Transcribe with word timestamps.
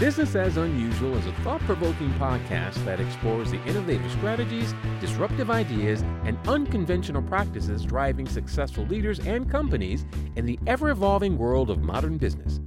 Business 0.00 0.34
as 0.34 0.56
Unusual 0.56 1.14
is 1.18 1.26
a 1.26 1.32
thought 1.44 1.60
provoking 1.60 2.10
podcast 2.12 2.82
that 2.86 3.00
explores 3.00 3.50
the 3.50 3.62
innovative 3.66 4.10
strategies, 4.12 4.72
disruptive 4.98 5.50
ideas, 5.50 6.00
and 6.24 6.38
unconventional 6.48 7.20
practices 7.20 7.84
driving 7.84 8.26
successful 8.26 8.86
leaders 8.86 9.18
and 9.20 9.50
companies 9.50 10.06
in 10.36 10.46
the 10.46 10.58
ever 10.66 10.88
evolving 10.88 11.36
world 11.36 11.68
of 11.68 11.82
modern 11.82 12.16
business. 12.16 12.60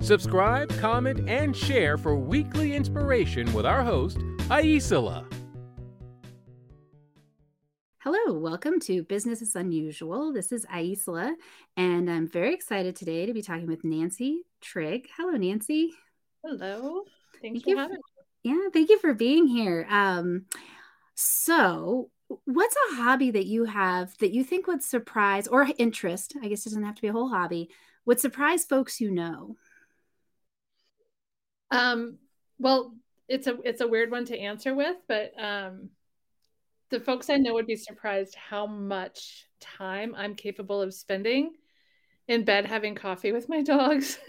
Subscribe, 0.00 0.70
comment, 0.78 1.28
and 1.28 1.54
share 1.54 1.98
for 1.98 2.16
weekly 2.16 2.74
inspiration 2.74 3.52
with 3.52 3.66
our 3.66 3.82
host, 3.82 4.16
Aisala. 4.48 5.29
Hello, 8.02 8.32
welcome 8.32 8.80
to 8.80 9.02
Business 9.02 9.42
is 9.42 9.54
Unusual. 9.54 10.32
This 10.32 10.52
is 10.52 10.64
Aisla, 10.72 11.34
and 11.76 12.10
I'm 12.10 12.26
very 12.26 12.54
excited 12.54 12.96
today 12.96 13.26
to 13.26 13.34
be 13.34 13.42
talking 13.42 13.66
with 13.66 13.84
Nancy 13.84 14.40
Trigg. 14.62 15.10
Hello, 15.18 15.32
Nancy. 15.32 15.92
Hello. 16.42 17.02
Thanks 17.42 17.62
thank 17.62 17.64
for 17.64 17.68
you 17.68 17.76
having 17.76 17.96
me. 17.96 18.00
Yeah, 18.42 18.68
thank 18.72 18.88
you 18.88 18.98
for 19.00 19.12
being 19.12 19.46
here. 19.46 19.86
Um, 19.90 20.46
so, 21.14 22.08
what's 22.46 22.74
a 22.90 22.94
hobby 22.96 23.32
that 23.32 23.44
you 23.44 23.66
have 23.66 24.16
that 24.20 24.32
you 24.32 24.44
think 24.44 24.66
would 24.66 24.82
surprise 24.82 25.46
or 25.46 25.68
interest? 25.76 26.34
I 26.42 26.48
guess 26.48 26.64
it 26.64 26.70
doesn't 26.70 26.84
have 26.84 26.94
to 26.94 27.02
be 27.02 27.08
a 27.08 27.12
whole 27.12 27.28
hobby. 27.28 27.68
Would 28.06 28.18
surprise 28.18 28.64
folks 28.64 29.02
you 29.02 29.10
know. 29.10 29.56
Um, 31.70 32.16
well, 32.58 32.94
it's 33.28 33.46
a 33.46 33.58
it's 33.62 33.82
a 33.82 33.88
weird 33.88 34.10
one 34.10 34.24
to 34.24 34.38
answer 34.38 34.74
with, 34.74 34.96
but 35.06 35.34
um, 35.38 35.90
the 36.90 37.00
folks 37.00 37.30
I 37.30 37.36
know 37.36 37.54
would 37.54 37.66
be 37.66 37.76
surprised 37.76 38.34
how 38.34 38.66
much 38.66 39.46
time 39.60 40.14
I'm 40.16 40.34
capable 40.34 40.82
of 40.82 40.92
spending 40.92 41.52
in 42.28 42.44
bed 42.44 42.66
having 42.66 42.94
coffee 42.94 43.32
with 43.32 43.48
my 43.48 43.62
dogs. 43.62 44.18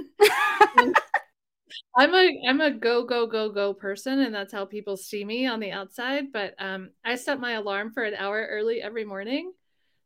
I'm 1.96 2.14
a 2.16 2.42
I'm 2.48 2.62
a 2.62 2.72
go 2.72 3.04
go 3.04 3.28
go 3.28 3.50
go 3.50 3.74
person, 3.74 4.22
and 4.22 4.34
that's 4.34 4.54
how 4.54 4.66
people 4.66 4.98
see 4.98 5.26
me 5.26 5.48
on 5.48 5.60
the 5.60 5.72
outside. 5.72 6.32
But 6.32 6.56
um, 6.60 6.92
I 7.04 7.16
set 7.16 7.40
my 7.40 7.54
alarm 7.54 7.92
for 7.92 8.04
an 8.04 8.16
hour 8.16 8.48
early 8.50 8.82
every 8.82 9.06
morning, 9.06 9.54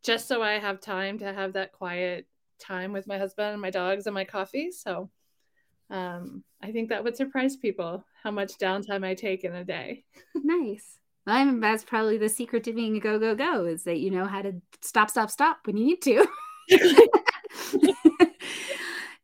just 0.03 0.27
so 0.27 0.41
I 0.41 0.53
have 0.53 0.79
time 0.79 1.19
to 1.19 1.33
have 1.33 1.53
that 1.53 1.71
quiet 1.73 2.27
time 2.59 2.91
with 2.93 3.07
my 3.07 3.17
husband 3.17 3.53
and 3.53 3.61
my 3.61 3.69
dogs 3.69 4.07
and 4.07 4.13
my 4.13 4.25
coffee. 4.25 4.71
So 4.71 5.09
um, 5.89 6.43
I 6.61 6.71
think 6.71 6.89
that 6.89 7.03
would 7.03 7.17
surprise 7.17 7.55
people 7.55 8.05
how 8.23 8.31
much 8.31 8.57
downtime 8.57 9.05
I 9.05 9.13
take 9.13 9.43
in 9.43 9.53
a 9.53 9.63
day. 9.63 10.05
nice. 10.35 10.99
I'm, 11.27 11.59
that's 11.59 11.83
probably 11.83 12.17
the 12.17 12.29
secret 12.29 12.63
to 12.65 12.73
being 12.73 12.95
a 12.97 12.99
go 12.99 13.17
go 13.17 13.35
go 13.35 13.65
is 13.65 13.83
that 13.83 13.99
you 13.99 14.11
know 14.11 14.25
how 14.25 14.41
to 14.41 14.61
stop, 14.81 15.09
stop, 15.09 15.31
stop 15.31 15.59
when 15.65 15.77
you 15.77 15.85
need 15.85 16.01
to. 16.03 16.27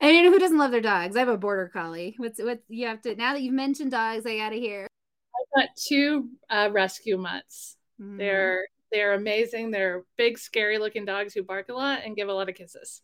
and 0.02 0.16
you 0.16 0.24
know 0.24 0.32
who 0.32 0.40
doesn't 0.40 0.58
love 0.58 0.72
their 0.72 0.82
dogs? 0.82 1.16
I 1.16 1.20
have 1.20 1.28
a 1.28 1.38
border 1.38 1.70
collie. 1.72 2.16
What's 2.18 2.42
what 2.42 2.62
you 2.70 2.88
have 2.88 3.02
to 3.04 3.16
now 3.16 3.34
that 3.34 3.42
you've 3.42 3.54
mentioned 3.54 3.92
dogs, 3.92 4.26
I 4.26 4.38
gotta 4.38 4.56
hear. 4.56 4.88
I've 5.36 5.62
got 5.62 5.70
two 5.76 6.30
uh, 6.50 6.70
rescue 6.72 7.18
mutts. 7.18 7.78
Mm. 8.02 8.18
They're 8.18 8.66
they're 8.92 9.14
amazing. 9.14 9.72
They're 9.72 10.04
big, 10.18 10.38
scary 10.38 10.78
looking 10.78 11.06
dogs 11.06 11.34
who 11.34 11.44
bark 11.44 11.70
a 11.70 11.74
lot 11.74 12.02
and 12.04 12.16
give 12.16 12.30
a 12.30 12.34
lot 12.34 12.50
of 12.50 12.56
kisses. 12.56 13.02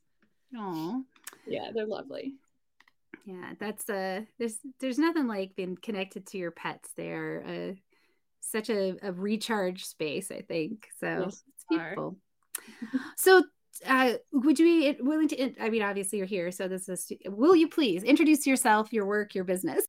Oh, 0.56 1.04
yeah, 1.45 1.70
they're 1.73 1.88
lovely. 1.88 2.34
Yeah, 3.26 3.54
that's 3.59 3.89
uh 3.89 4.22
there's 4.39 4.58
there's 4.80 4.98
nothing 4.98 5.28
like 5.28 5.56
being 5.56 5.78
connected 5.82 6.26
to 6.28 6.38
your 6.38 6.52
pets. 6.52 6.89
They're 6.95 7.44
uh, 7.45 7.73
such 8.52 8.70
a, 8.70 8.95
a 9.02 9.12
recharge 9.12 9.86
space, 9.86 10.31
I 10.31 10.42
think. 10.42 10.88
So 11.00 11.26
yes, 11.26 11.44
it's 11.48 11.66
beautiful. 11.70 12.17
so 13.17 13.44
uh, 13.86 14.14
would 14.32 14.58
you 14.58 14.66
be 14.66 15.02
willing 15.04 15.27
to 15.27 15.61
i 15.61 15.70
mean 15.70 15.83
obviously 15.83 16.17
you're 16.17 16.26
here 16.26 16.52
so 16.52 16.67
this 16.67 16.89
is 16.89 17.11
will 17.26 17.55
you 17.55 17.67
please 17.67 18.02
introduce 18.02 18.48
yourself 18.48 18.92
your 18.92 19.05
work 19.05 19.36
your 19.36 19.44
business 19.44 19.86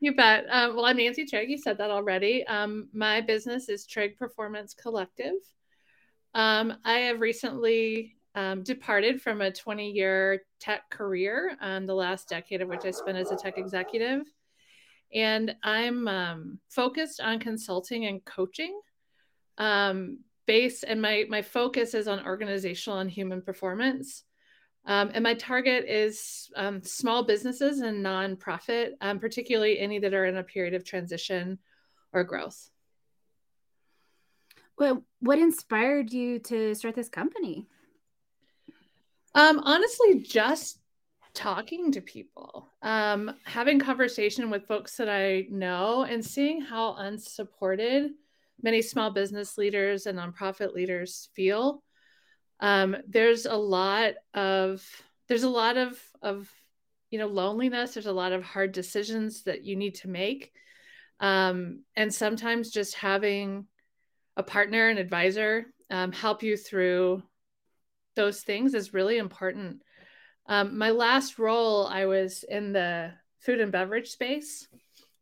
you 0.00 0.12
bet 0.16 0.44
um, 0.50 0.74
well 0.74 0.86
i'm 0.86 0.96
nancy 0.96 1.24
trigg 1.24 1.48
you 1.48 1.56
said 1.56 1.78
that 1.78 1.92
already 1.92 2.44
um, 2.48 2.88
my 2.92 3.20
business 3.20 3.68
is 3.68 3.86
trigg 3.86 4.16
performance 4.18 4.74
collective 4.74 5.34
um, 6.34 6.74
i 6.84 6.94
have 6.94 7.20
recently 7.20 8.16
um, 8.34 8.62
departed 8.62 9.22
from 9.22 9.40
a 9.40 9.50
20 9.50 9.90
year 9.90 10.42
tech 10.60 10.90
career, 10.90 11.56
um, 11.60 11.86
the 11.86 11.94
last 11.94 12.28
decade 12.28 12.62
of 12.62 12.68
which 12.68 12.84
I 12.84 12.90
spent 12.90 13.16
as 13.16 13.30
a 13.30 13.36
tech 13.36 13.58
executive. 13.58 14.22
And 15.14 15.54
I'm 15.62 16.08
um, 16.08 16.58
focused 16.68 17.20
on 17.20 17.38
consulting 17.38 18.06
and 18.06 18.24
coaching. 18.24 18.78
Um, 19.58 20.18
base 20.46 20.82
and 20.82 21.00
my 21.00 21.24
my 21.28 21.42
focus 21.42 21.94
is 21.94 22.08
on 22.08 22.26
organizational 22.26 22.98
and 22.98 23.10
human 23.10 23.40
performance. 23.40 24.24
Um, 24.86 25.10
and 25.14 25.22
my 25.22 25.34
target 25.34 25.86
is 25.88 26.50
um, 26.56 26.82
small 26.82 27.24
businesses 27.24 27.80
and 27.80 28.04
nonprofit, 28.04 28.90
um, 29.00 29.18
particularly 29.18 29.78
any 29.78 29.98
that 30.00 30.12
are 30.12 30.26
in 30.26 30.36
a 30.36 30.42
period 30.42 30.74
of 30.74 30.84
transition 30.84 31.58
or 32.12 32.22
growth. 32.22 32.70
Well, 34.78 35.04
what 35.20 35.38
inspired 35.38 36.12
you 36.12 36.38
to 36.40 36.74
start 36.74 36.96
this 36.96 37.08
company? 37.08 37.66
Um, 39.34 39.60
honestly, 39.60 40.20
just 40.20 40.78
talking 41.34 41.92
to 41.92 42.00
people, 42.00 42.68
um, 42.82 43.34
having 43.44 43.78
conversation 43.78 44.50
with 44.50 44.66
folks 44.66 44.96
that 44.96 45.08
I 45.08 45.46
know, 45.50 46.04
and 46.04 46.24
seeing 46.24 46.60
how 46.60 46.94
unsupported 46.94 48.12
many 48.62 48.80
small 48.80 49.10
business 49.10 49.58
leaders 49.58 50.06
and 50.06 50.18
nonprofit 50.18 50.72
leaders 50.74 51.28
feel. 51.34 51.82
Um, 52.60 52.96
there's 53.08 53.46
a 53.46 53.56
lot 53.56 54.14
of 54.32 54.84
there's 55.28 55.42
a 55.42 55.48
lot 55.48 55.76
of 55.76 56.00
of 56.22 56.50
you 57.10 57.18
know 57.18 57.26
loneliness. 57.26 57.94
There's 57.94 58.06
a 58.06 58.12
lot 58.12 58.32
of 58.32 58.44
hard 58.44 58.72
decisions 58.72 59.42
that 59.44 59.64
you 59.64 59.76
need 59.76 59.96
to 59.96 60.08
make, 60.08 60.52
um, 61.20 61.82
and 61.96 62.14
sometimes 62.14 62.70
just 62.70 62.94
having 62.94 63.66
a 64.36 64.42
partner, 64.42 64.88
an 64.88 64.98
advisor, 64.98 65.66
um, 65.90 66.12
help 66.12 66.42
you 66.42 66.56
through 66.56 67.22
those 68.16 68.42
things 68.42 68.74
is 68.74 68.94
really 68.94 69.18
important. 69.18 69.82
Um, 70.46 70.76
my 70.76 70.90
last 70.90 71.38
role, 71.38 71.86
I 71.86 72.06
was 72.06 72.44
in 72.48 72.72
the 72.72 73.12
food 73.40 73.60
and 73.60 73.72
beverage 73.72 74.08
space 74.08 74.68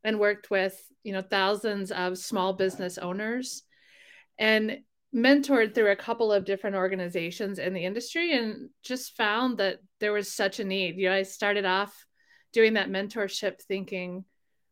and 0.04 0.18
worked 0.18 0.50
with 0.50 0.80
you 1.02 1.12
know 1.12 1.22
thousands 1.22 1.90
of 1.90 2.18
small 2.18 2.52
business 2.52 2.98
owners 2.98 3.62
and 4.38 4.78
mentored 5.14 5.74
through 5.74 5.90
a 5.90 5.96
couple 5.96 6.32
of 6.32 6.44
different 6.44 6.76
organizations 6.76 7.58
in 7.58 7.74
the 7.74 7.84
industry 7.84 8.36
and 8.36 8.70
just 8.82 9.16
found 9.16 9.58
that 9.58 9.78
there 10.00 10.12
was 10.12 10.32
such 10.32 10.58
a 10.58 10.64
need. 10.64 10.96
You 10.96 11.10
know, 11.10 11.14
I 11.14 11.22
started 11.22 11.64
off 11.64 12.06
doing 12.52 12.74
that 12.74 12.90
mentorship 12.90 13.60
thinking, 13.62 14.24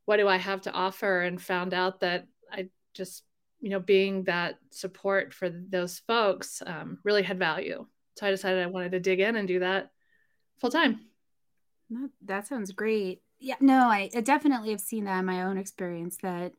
what 0.07 0.17
do 0.17 0.29
I 0.29 0.39
have 0.39 0.63
to 0.63 0.73
offer? 0.73 1.21
And 1.21 1.41
found 1.41 1.75
out 1.75 2.01
that 2.01 2.27
I 2.51 2.69
just, 2.95 3.23
you 3.61 3.71
know, 3.71 3.81
being 3.81 4.25
that 4.25 4.57
support 4.71 5.35
for 5.35 5.51
those 5.51 5.99
folks 6.07 6.63
um, 6.65 6.99
really 7.05 7.23
had 7.23 7.39
value. 7.39 7.87
So 8.17 8.27
I 8.27 8.31
decided 8.31 8.63
I 8.63 8.67
wanted 8.67 8.93
to 8.93 9.01
dig 9.01 9.21
in 9.21 9.37
and 9.37 9.47
do 9.47 9.61
that 9.61 9.91
full 10.61 10.71
time. 10.71 11.01
That 12.25 12.47
sounds 12.47 12.73
great. 12.73 13.23
Yeah, 13.41 13.57
no, 13.61 13.89
I, 13.89 14.09
definitely 14.23 14.71
have 14.71 14.81
seen 14.81 15.05
that 15.05 15.21
in 15.21 15.25
my 15.25 15.43
own 15.43 15.57
experience 15.57 16.19
that 16.23 16.53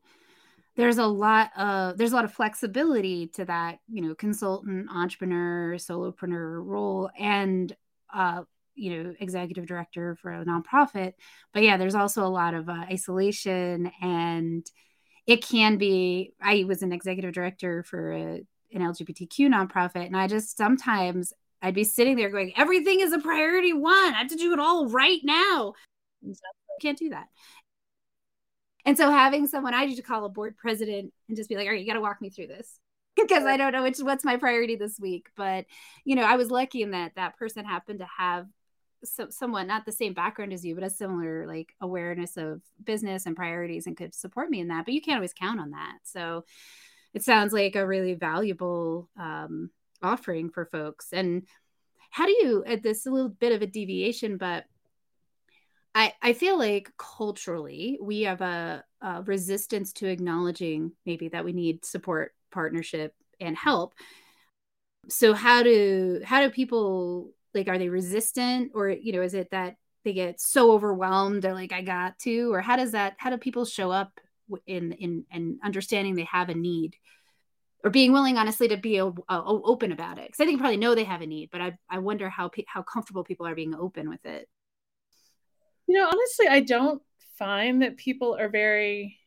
there's 0.76 0.98
a 0.98 1.06
lot 1.06 1.50
of 1.56 1.96
there's 1.96 2.12
a 2.12 2.16
lot 2.16 2.24
of 2.24 2.32
flexibility 2.32 3.28
to 3.28 3.44
that, 3.44 3.78
you 3.88 4.02
know, 4.02 4.14
consultant, 4.14 4.88
entrepreneur, 4.92 5.74
solopreneur 5.76 6.64
role 6.64 7.10
and 7.18 7.74
uh 8.12 8.42
you 8.74 9.02
know 9.02 9.14
executive 9.20 9.66
director 9.66 10.16
for 10.20 10.32
a 10.32 10.44
nonprofit 10.44 11.12
but 11.52 11.62
yeah 11.62 11.76
there's 11.76 11.94
also 11.94 12.24
a 12.24 12.28
lot 12.28 12.54
of 12.54 12.68
uh, 12.68 12.84
isolation 12.90 13.90
and 14.00 14.70
it 15.26 15.44
can 15.44 15.76
be 15.76 16.32
i 16.40 16.64
was 16.64 16.82
an 16.82 16.92
executive 16.92 17.32
director 17.32 17.82
for 17.82 18.12
a, 18.12 18.42
an 18.72 18.80
lgbtq 18.80 19.48
nonprofit 19.48 20.06
and 20.06 20.16
i 20.16 20.26
just 20.26 20.56
sometimes 20.56 21.32
I'd 21.62 21.74
be 21.74 21.84
sitting 21.84 22.16
there 22.16 22.30
going, 22.30 22.52
everything 22.56 23.00
is 23.00 23.12
a 23.12 23.18
priority 23.18 23.72
one. 23.72 24.14
I 24.14 24.18
have 24.18 24.28
to 24.28 24.36
do 24.36 24.52
it 24.52 24.58
all 24.58 24.88
right 24.88 25.20
now. 25.22 25.74
Can't 26.80 26.98
do 26.98 27.10
that. 27.10 27.28
And 28.84 28.96
so 28.96 29.10
having 29.10 29.46
someone 29.46 29.74
I 29.74 29.86
need 29.86 29.96
to 29.96 30.02
call 30.02 30.24
a 30.24 30.28
board 30.28 30.56
president 30.56 31.12
and 31.28 31.36
just 31.36 31.48
be 31.48 31.54
like, 31.54 31.66
all 31.66 31.72
right, 31.72 31.80
you 31.80 31.86
got 31.86 31.94
to 31.94 32.00
walk 32.00 32.20
me 32.20 32.30
through 32.30 32.48
this 32.48 32.80
because 33.16 33.44
I 33.44 33.56
don't 33.56 33.72
know 33.72 33.82
which 33.82 33.98
what's 33.98 34.24
my 34.24 34.36
priority 34.36 34.76
this 34.76 34.98
week. 34.98 35.28
But 35.36 35.66
you 36.04 36.16
know, 36.16 36.24
I 36.24 36.36
was 36.36 36.50
lucky 36.50 36.82
in 36.82 36.90
that 36.90 37.12
that 37.14 37.38
person 37.38 37.64
happened 37.64 38.00
to 38.00 38.08
have 38.18 38.48
so, 39.04 39.28
somewhat 39.30 39.66
not 39.66 39.84
the 39.84 39.92
same 39.92 40.14
background 40.14 40.52
as 40.52 40.64
you, 40.64 40.74
but 40.74 40.84
a 40.84 40.90
similar 40.90 41.46
like 41.46 41.74
awareness 41.80 42.36
of 42.36 42.60
business 42.82 43.26
and 43.26 43.36
priorities 43.36 43.86
and 43.86 43.96
could 43.96 44.14
support 44.14 44.50
me 44.50 44.60
in 44.60 44.68
that. 44.68 44.84
But 44.84 44.94
you 44.94 45.00
can't 45.00 45.16
always 45.16 45.34
count 45.34 45.60
on 45.60 45.70
that. 45.70 45.98
So 46.04 46.44
it 47.14 47.22
sounds 47.22 47.52
like 47.52 47.76
a 47.76 47.86
really 47.86 48.14
valuable 48.14 49.08
um, 49.18 49.70
offering 50.02 50.50
for 50.50 50.66
folks. 50.66 51.12
And 51.12 51.46
how 52.10 52.26
do 52.26 52.32
you, 52.32 52.64
at 52.66 52.82
this 52.82 53.06
a 53.06 53.10
little 53.10 53.28
bit 53.30 53.52
of 53.52 53.62
a 53.62 53.66
deviation, 53.66 54.36
but 54.36 54.64
I, 55.94 56.12
I 56.22 56.32
feel 56.32 56.58
like 56.58 56.90
culturally 56.98 57.98
we 58.00 58.22
have 58.22 58.40
a, 58.40 58.84
a 59.00 59.22
resistance 59.22 59.92
to 59.94 60.06
acknowledging 60.08 60.92
maybe 61.04 61.28
that 61.28 61.44
we 61.44 61.52
need 61.52 61.84
support, 61.84 62.34
partnership, 62.50 63.14
and 63.40 63.56
help. 63.56 63.94
so 65.08 65.34
how 65.34 65.62
do 65.62 66.20
how 66.24 66.40
do 66.40 66.50
people 66.50 67.32
like 67.54 67.68
are 67.68 67.78
they 67.78 67.88
resistant 67.88 68.72
or 68.74 68.88
you 68.88 69.12
know 69.12 69.22
is 69.22 69.34
it 69.34 69.50
that 69.50 69.76
they 70.04 70.12
get 70.12 70.40
so 70.40 70.72
overwhelmed 70.72 71.42
they're 71.42 71.54
like 71.54 71.72
i 71.72 71.82
got 71.82 72.18
to 72.18 72.52
or 72.52 72.60
how 72.60 72.76
does 72.76 72.92
that 72.92 73.14
how 73.18 73.30
do 73.30 73.36
people 73.36 73.64
show 73.64 73.90
up 73.90 74.20
in 74.66 74.92
in 74.92 75.24
and 75.30 75.58
understanding 75.64 76.14
they 76.14 76.24
have 76.24 76.48
a 76.48 76.54
need 76.54 76.96
or 77.84 77.90
being 77.90 78.12
willing 78.12 78.38
honestly 78.38 78.68
to 78.68 78.76
be 78.76 78.98
a, 78.98 79.06
a, 79.06 79.12
open 79.28 79.92
about 79.92 80.18
it 80.18 80.26
because 80.26 80.40
i 80.40 80.44
think 80.44 80.60
probably 80.60 80.76
know 80.76 80.94
they 80.94 81.04
have 81.04 81.22
a 81.22 81.26
need 81.26 81.50
but 81.50 81.60
i, 81.60 81.72
I 81.90 81.98
wonder 81.98 82.28
how 82.28 82.50
how 82.66 82.82
comfortable 82.82 83.24
people 83.24 83.46
are 83.46 83.54
being 83.54 83.74
open 83.74 84.08
with 84.08 84.24
it. 84.24 84.48
You 85.86 85.96
know 85.98 86.06
honestly 86.06 86.46
i 86.48 86.60
don't 86.60 87.02
find 87.38 87.82
that 87.82 87.96
people 87.96 88.36
are 88.36 88.48
very 88.48 89.18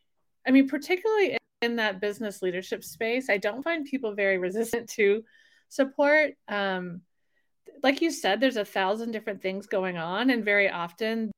i 0.46 0.50
mean 0.50 0.68
particularly 0.68 1.36
in 1.62 1.76
that 1.76 2.00
business 2.00 2.42
leadership 2.42 2.84
space 2.84 3.28
i 3.30 3.36
don't 3.36 3.62
find 3.62 3.84
people 3.84 4.14
very 4.14 4.38
resistant 4.38 4.88
to 4.90 5.22
support. 5.68 6.34
Um 6.48 7.02
like 7.82 8.00
you 8.00 8.10
said 8.10 8.40
there's 8.40 8.56
a 8.56 8.64
thousand 8.64 9.10
different 9.10 9.42
things 9.42 9.66
going 9.66 9.98
on 9.98 10.30
and 10.30 10.44
very 10.44 10.70
often 10.70 11.30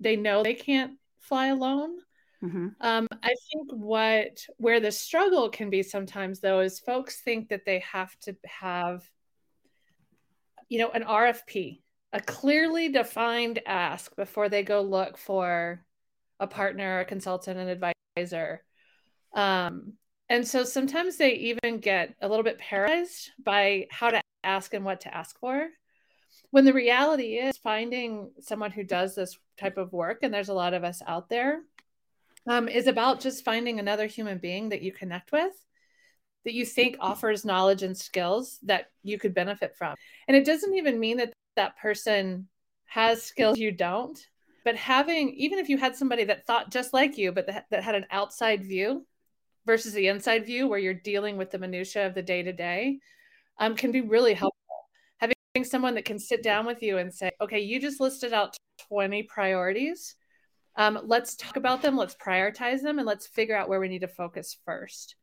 they 0.00 0.16
know 0.16 0.42
they 0.42 0.54
can't 0.54 0.92
fly 1.20 1.48
alone. 1.48 1.98
Mm-hmm. 2.42 2.68
Um, 2.80 3.07
I 3.28 3.34
think 3.52 3.70
what 3.72 4.46
where 4.56 4.80
the 4.80 4.90
struggle 4.90 5.50
can 5.50 5.68
be 5.68 5.82
sometimes 5.82 6.40
though 6.40 6.60
is 6.60 6.80
folks 6.80 7.20
think 7.20 7.50
that 7.50 7.66
they 7.66 7.80
have 7.80 8.18
to 8.20 8.34
have, 8.46 9.06
you 10.70 10.78
know, 10.78 10.88
an 10.88 11.02
RFP, 11.02 11.82
a 12.14 12.20
clearly 12.20 12.88
defined 12.88 13.60
ask 13.66 14.16
before 14.16 14.48
they 14.48 14.62
go 14.62 14.80
look 14.80 15.18
for 15.18 15.84
a 16.40 16.46
partner, 16.46 17.00
a 17.00 17.04
consultant, 17.04 17.58
an 17.58 17.92
advisor. 18.16 18.64
Um, 19.34 19.92
and 20.30 20.48
so 20.48 20.64
sometimes 20.64 21.18
they 21.18 21.34
even 21.34 21.80
get 21.80 22.14
a 22.22 22.28
little 22.28 22.44
bit 22.44 22.58
paralyzed 22.58 23.32
by 23.44 23.88
how 23.90 24.08
to 24.08 24.22
ask 24.42 24.72
and 24.72 24.86
what 24.86 25.02
to 25.02 25.14
ask 25.14 25.38
for. 25.38 25.68
When 26.50 26.64
the 26.64 26.72
reality 26.72 27.34
is 27.34 27.58
finding 27.58 28.30
someone 28.40 28.70
who 28.70 28.84
does 28.84 29.14
this 29.14 29.36
type 29.60 29.76
of 29.76 29.92
work, 29.92 30.20
and 30.22 30.32
there's 30.32 30.48
a 30.48 30.54
lot 30.54 30.72
of 30.72 30.82
us 30.82 31.02
out 31.06 31.28
there, 31.28 31.60
um, 32.48 32.68
is 32.68 32.86
about 32.86 33.20
just 33.20 33.44
finding 33.44 33.78
another 33.78 34.06
human 34.06 34.38
being 34.38 34.70
that 34.70 34.82
you 34.82 34.92
connect 34.92 35.32
with 35.32 35.52
that 36.44 36.54
you 36.54 36.64
think 36.64 36.96
offers 36.98 37.44
knowledge 37.44 37.82
and 37.82 37.96
skills 37.96 38.58
that 38.62 38.86
you 39.02 39.18
could 39.18 39.34
benefit 39.34 39.76
from. 39.76 39.94
And 40.26 40.36
it 40.36 40.46
doesn't 40.46 40.74
even 40.74 40.98
mean 40.98 41.18
that 41.18 41.32
that 41.56 41.76
person 41.76 42.48
has 42.86 43.22
skills 43.22 43.58
you 43.58 43.70
don't, 43.70 44.18
but 44.64 44.76
having, 44.76 45.30
even 45.30 45.58
if 45.58 45.68
you 45.68 45.76
had 45.76 45.94
somebody 45.94 46.24
that 46.24 46.46
thought 46.46 46.70
just 46.70 46.94
like 46.94 47.18
you, 47.18 47.32
but 47.32 47.46
that, 47.48 47.66
that 47.70 47.84
had 47.84 47.94
an 47.94 48.06
outside 48.10 48.64
view 48.64 49.06
versus 49.66 49.92
the 49.92 50.08
inside 50.08 50.46
view 50.46 50.66
where 50.66 50.78
you're 50.78 50.94
dealing 50.94 51.36
with 51.36 51.50
the 51.50 51.58
minutia 51.58 52.06
of 52.06 52.14
the 52.14 52.22
day 52.22 52.42
to 52.42 52.52
day, 52.52 52.98
can 53.76 53.92
be 53.92 54.00
really 54.00 54.32
helpful. 54.32 54.56
Having 55.18 55.64
someone 55.64 55.96
that 55.96 56.06
can 56.06 56.18
sit 56.18 56.42
down 56.42 56.64
with 56.64 56.82
you 56.82 56.96
and 56.96 57.12
say, 57.12 57.30
okay, 57.42 57.60
you 57.60 57.78
just 57.78 58.00
listed 58.00 58.32
out 58.32 58.56
20 58.88 59.24
priorities 59.24 60.14
um, 60.78 61.00
let's 61.04 61.34
talk 61.34 61.56
about 61.56 61.82
them, 61.82 61.96
let's 61.96 62.14
prioritize 62.14 62.82
them, 62.82 62.98
and 62.98 63.06
let's 63.06 63.26
figure 63.26 63.56
out 63.56 63.68
where 63.68 63.80
we 63.80 63.88
need 63.88 64.02
to 64.02 64.08
focus 64.08 64.56
first. 64.64 65.16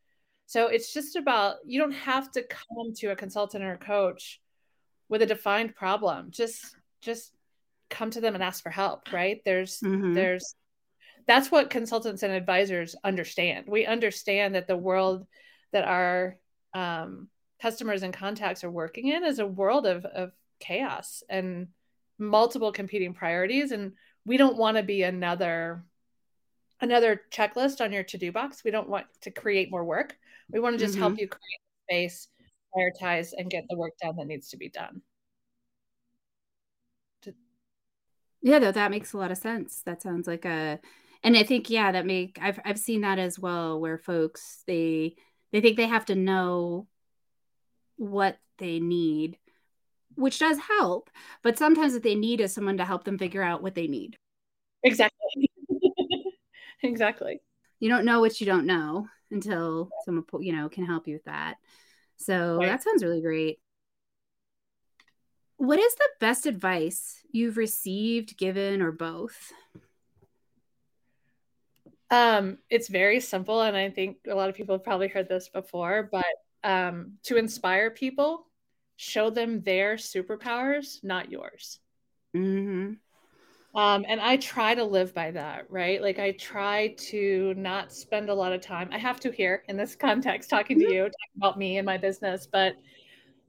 So 0.47 0.67
it's 0.67 0.93
just 0.93 1.15
about 1.15 1.55
you 1.65 1.79
don't 1.79 1.93
have 1.93 2.29
to 2.33 2.43
come 2.43 2.93
to 2.97 3.07
a 3.07 3.15
consultant 3.15 3.63
or 3.63 3.73
a 3.73 3.77
coach 3.77 4.41
with 5.07 5.21
a 5.21 5.25
defined 5.25 5.73
problem. 5.73 6.27
Just 6.29 6.75
just 7.01 7.31
come 7.89 8.11
to 8.11 8.21
them 8.21 8.35
and 8.35 8.43
ask 8.43 8.61
for 8.61 8.69
help, 8.69 9.13
right? 9.13 9.41
There's 9.45 9.79
mm-hmm. 9.79 10.13
there's 10.13 10.55
that's 11.25 11.49
what 11.49 11.69
consultants 11.69 12.21
and 12.21 12.33
advisors 12.33 12.95
understand. 13.03 13.65
We 13.67 13.85
understand 13.85 14.55
that 14.55 14.67
the 14.67 14.77
world 14.77 15.25
that 15.71 15.85
our 15.85 16.37
um, 16.73 17.29
customers 17.61 18.03
and 18.03 18.13
contacts 18.13 18.65
are 18.65 18.69
working 18.69 19.07
in 19.07 19.23
is 19.23 19.39
a 19.39 19.47
world 19.47 19.87
of, 19.87 20.03
of 20.03 20.31
chaos 20.59 21.23
and 21.29 21.69
multiple 22.19 22.71
competing 22.71 23.13
priorities 23.13 23.71
and 23.71 23.93
we 24.25 24.37
don't 24.37 24.57
want 24.57 24.77
to 24.77 24.83
be 24.83 25.03
another 25.03 25.83
another 26.81 27.21
checklist 27.31 27.79
on 27.79 27.93
your 27.93 28.03
to-do 28.03 28.31
box. 28.31 28.63
We 28.63 28.71
don't 28.71 28.89
want 28.89 29.05
to 29.21 29.31
create 29.31 29.71
more 29.71 29.83
work. 29.83 30.17
We 30.51 30.59
want 30.59 30.77
to 30.77 30.79
just 30.79 30.93
mm-hmm. 30.93 31.01
help 31.01 31.19
you 31.19 31.27
create 31.27 32.09
space, 32.11 32.27
prioritize, 32.75 33.33
and 33.37 33.49
get 33.49 33.65
the 33.69 33.77
work 33.77 33.93
done 34.01 34.17
that 34.17 34.27
needs 34.27 34.49
to 34.49 34.57
be 34.57 34.69
done. 34.69 35.01
Yeah, 38.41 38.59
though 38.59 38.71
that 38.71 38.91
makes 38.91 39.13
a 39.13 39.17
lot 39.17 39.31
of 39.31 39.39
sense. 39.39 39.81
That 39.87 40.03
sounds 40.03 40.27
like 40.27 40.45
a 40.45 40.79
and 41.23 41.35
I 41.35 41.41
think 41.41 41.71
yeah, 41.71 41.91
that 41.91 42.05
make 42.05 42.37
I've 42.39 42.59
I've 42.63 42.77
seen 42.77 43.01
that 43.01 43.17
as 43.17 43.39
well 43.39 43.79
where 43.79 43.97
folks 43.97 44.63
they 44.67 45.15
they 45.51 45.61
think 45.61 45.77
they 45.77 45.87
have 45.87 46.05
to 46.05 46.15
know 46.15 46.87
what 47.97 48.37
they 48.59 48.79
need 48.79 49.39
which 50.15 50.39
does 50.39 50.57
help. 50.59 51.09
But 51.41 51.57
sometimes 51.57 51.93
what 51.93 52.03
they 52.03 52.15
need 52.15 52.41
is 52.41 52.53
someone 52.53 52.77
to 52.77 52.85
help 52.85 53.03
them 53.03 53.17
figure 53.17 53.43
out 53.43 53.63
what 53.63 53.75
they 53.75 53.87
need. 53.87 54.17
Exactly. 54.83 55.49
exactly. 56.83 57.41
You 57.79 57.89
don't 57.89 58.05
know 58.05 58.19
what 58.19 58.39
you 58.39 58.45
don't 58.45 58.65
know 58.65 59.07
until 59.31 59.89
someone 60.05 60.25
you 60.39 60.53
know 60.53 60.69
can 60.69 60.85
help 60.85 61.07
you 61.07 61.15
with 61.15 61.25
that. 61.25 61.55
So 62.17 62.57
right. 62.57 62.67
that 62.67 62.83
sounds 62.83 63.03
really 63.03 63.21
great. 63.21 63.59
What 65.57 65.79
is 65.79 65.95
the 65.95 66.09
best 66.19 66.45
advice 66.45 67.21
you've 67.31 67.57
received, 67.57 68.37
given, 68.37 68.81
or 68.81 68.91
both? 68.91 69.53
Um, 72.11 72.59
it's 72.69 72.87
very 72.87 73.19
simple, 73.19 73.61
and 73.61 73.75
I 73.75 73.89
think 73.89 74.17
a 74.29 74.35
lot 74.35 74.49
of 74.49 74.55
people 74.55 74.75
have 74.75 74.83
probably 74.83 75.07
heard 75.07 75.29
this 75.29 75.49
before, 75.49 76.09
but 76.11 76.25
um, 76.63 77.13
to 77.23 77.37
inspire 77.37 77.89
people 77.89 78.47
show 78.97 79.29
them 79.29 79.61
their 79.61 79.95
superpowers, 79.95 81.03
not 81.03 81.31
yours. 81.31 81.79
Mm-hmm. 82.35 82.93
Um, 83.77 84.05
and 84.07 84.21
I 84.21 84.37
try 84.37 84.73
to 84.73 84.85
live 84.85 85.13
by 85.13 85.31
that, 85.31 85.69
right? 85.69 86.01
Like 86.01 86.17
I 86.17 86.31
try 86.31 86.95
to 87.09 87.53
not 87.57 87.91
spend 87.91 88.29
a 88.29 88.33
lot 88.33 88.53
of 88.53 88.61
time. 88.61 88.89
I 88.91 88.97
have 88.97 89.19
to 89.21 89.31
here 89.31 89.63
in 89.67 89.75
this 89.75 89.95
context 89.99 90.49
talking 90.49 90.79
to 90.79 90.85
mm-hmm. 90.85 90.93
you, 90.93 91.01
talking 91.03 91.37
about 91.37 91.57
me 91.57 91.77
and 91.77 91.85
my 91.85 91.97
business, 91.97 92.47
but 92.49 92.75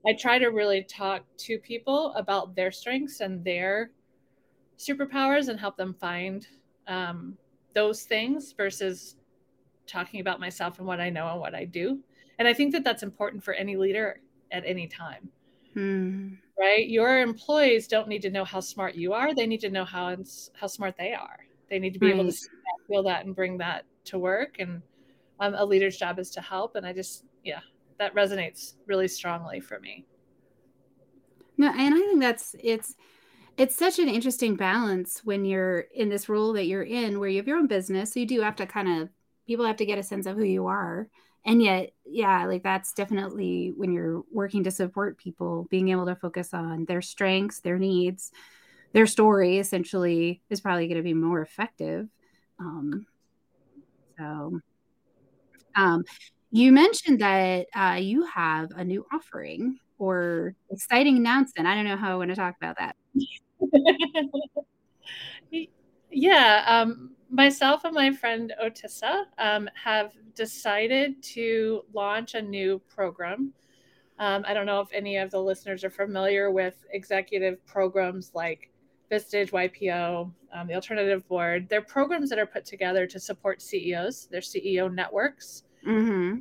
I 0.05 0.13
try 0.13 0.37
to 0.39 0.47
really 0.47 0.83
talk 0.83 1.23
to 1.37 1.57
people 1.57 2.13
about 2.13 2.55
their 2.55 2.71
strengths 2.71 3.21
and 3.21 3.43
their 3.43 3.91
superpowers 4.77 5.47
and 5.47 5.59
help 5.59 5.75
them 5.77 5.95
find 5.99 6.45
um, 6.87 7.37
those 7.73 8.03
things 8.03 8.53
versus 8.55 9.15
talking 9.85 10.19
about 10.19 10.39
myself 10.39 10.77
and 10.77 10.87
what 10.87 10.99
I 10.99 11.09
know 11.09 11.29
and 11.29 11.39
what 11.39 11.55
I 11.55 11.65
do. 11.65 11.99
And 12.37 12.47
I 12.47 12.53
think 12.53 12.73
that 12.73 12.83
that's 12.83 13.03
important 13.03 13.43
for 13.43 13.53
any 13.53 13.75
leader 13.75 14.19
at 14.51 14.63
any 14.65 14.87
time. 14.87 15.29
Mm. 15.77 16.37
Right? 16.59 16.89
Your 16.89 17.21
employees 17.21 17.87
don't 17.87 18.07
need 18.07 18.23
to 18.23 18.31
know 18.31 18.43
how 18.43 18.59
smart 18.59 18.95
you 18.95 19.13
are. 19.13 19.35
They 19.35 19.45
need 19.45 19.61
to 19.61 19.69
know 19.69 19.85
how 19.85 20.15
how 20.53 20.67
smart 20.67 20.95
they 20.97 21.13
are. 21.13 21.37
They 21.69 21.77
need 21.77 21.93
to 21.93 21.99
be 21.99 22.07
right. 22.07 22.15
able 22.15 22.25
to 22.25 22.31
that, 22.31 22.87
feel 22.87 23.03
that 23.03 23.25
and 23.25 23.35
bring 23.35 23.57
that 23.59 23.85
to 24.05 24.17
work. 24.17 24.55
And 24.59 24.81
um, 25.39 25.53
a 25.53 25.63
leader's 25.63 25.97
job 25.97 26.17
is 26.17 26.31
to 26.31 26.41
help. 26.41 26.75
And 26.75 26.85
I 26.85 26.93
just, 26.93 27.25
yeah, 27.43 27.59
that 27.99 28.15
resonates 28.15 28.73
really 28.87 29.07
strongly 29.07 29.59
for 29.59 29.79
me. 29.79 30.05
No, 31.57 31.71
and 31.75 31.93
I 31.93 31.97
think 31.97 32.21
that's 32.21 32.55
it's 32.59 32.95
it's 33.57 33.75
such 33.75 33.99
an 33.99 34.07
interesting 34.07 34.55
balance 34.55 35.21
when 35.23 35.45
you're 35.45 35.81
in 35.93 36.09
this 36.09 36.29
role 36.29 36.53
that 36.53 36.65
you're 36.65 36.83
in 36.83 37.19
where 37.19 37.29
you 37.29 37.37
have 37.37 37.47
your 37.47 37.57
own 37.57 37.67
business. 37.67 38.13
So 38.13 38.19
you 38.19 38.25
do 38.25 38.41
have 38.41 38.55
to 38.57 38.65
kind 38.65 39.01
of 39.01 39.09
people 39.45 39.65
have 39.65 39.77
to 39.77 39.85
get 39.85 39.99
a 39.99 40.03
sense 40.03 40.25
of 40.25 40.37
who 40.37 40.43
you 40.43 40.67
are 40.67 41.07
and 41.47 41.63
yet 41.63 41.91
yeah 42.05 42.45
like 42.45 42.61
that's 42.63 42.93
definitely 42.93 43.73
when 43.75 43.91
you're 43.91 44.23
working 44.31 44.63
to 44.63 44.71
support 44.71 45.17
people 45.17 45.67
being 45.71 45.89
able 45.89 46.05
to 46.05 46.15
focus 46.15 46.53
on 46.53 46.85
their 46.85 47.01
strengths 47.01 47.61
their 47.61 47.79
needs 47.79 48.31
their 48.93 49.05
story 49.05 49.59
essentially 49.59 50.41
is 50.49 50.61
probably 50.61 50.87
going 50.87 50.97
to 50.97 51.03
be 51.03 51.13
more 51.13 51.41
effective. 51.41 52.07
Um, 52.59 53.05
so 54.17 54.59
um, 55.75 56.03
you 56.51 56.71
mentioned 56.71 57.19
that 57.21 57.67
uh, 57.75 57.97
you 57.99 58.25
have 58.25 58.71
a 58.71 58.83
new 58.83 59.05
offering 59.13 59.79
or 59.99 60.55
exciting 60.71 61.17
announcement. 61.17 61.67
I 61.67 61.75
don't 61.75 61.85
know 61.85 61.97
how 61.97 62.13
i 62.13 62.15
want 62.15 62.29
to 62.29 62.35
talk 62.35 62.55
about 62.61 62.77
that. 62.77 62.95
Yeah 66.09 66.63
um, 66.67 67.11
myself 67.29 67.83
and 67.83 67.93
my 67.93 68.11
friend 68.11 68.53
otissa 68.63 69.25
um, 69.37 69.69
have 69.81 70.13
decided 70.35 71.21
to 71.21 71.83
launch 71.93 72.35
a 72.35 72.41
new 72.41 72.81
program. 72.87 73.53
Um, 74.19 74.43
I 74.47 74.53
don't 74.53 74.65
know 74.65 74.81
if 74.81 74.89
any 74.93 75.17
of 75.17 75.29
the 75.31 75.41
listeners 75.41 75.83
are 75.83 75.89
familiar 75.89 76.51
with 76.51 76.85
executive 76.91 77.63
programs 77.65 78.31
like 78.33 78.71
Vistage, 79.11 79.51
YPO, 79.51 80.31
um, 80.53 80.67
the 80.67 80.73
Alternative 80.73 81.25
Board. 81.27 81.67
They're 81.69 81.81
programs 81.81 82.29
that 82.29 82.39
are 82.39 82.45
put 82.45 82.65
together 82.65 83.05
to 83.07 83.19
support 83.19 83.61
CEOs, 83.61 84.27
their 84.27 84.41
CEO 84.41 84.93
networks. 84.93 85.63
Mm-hmm. 85.85 86.39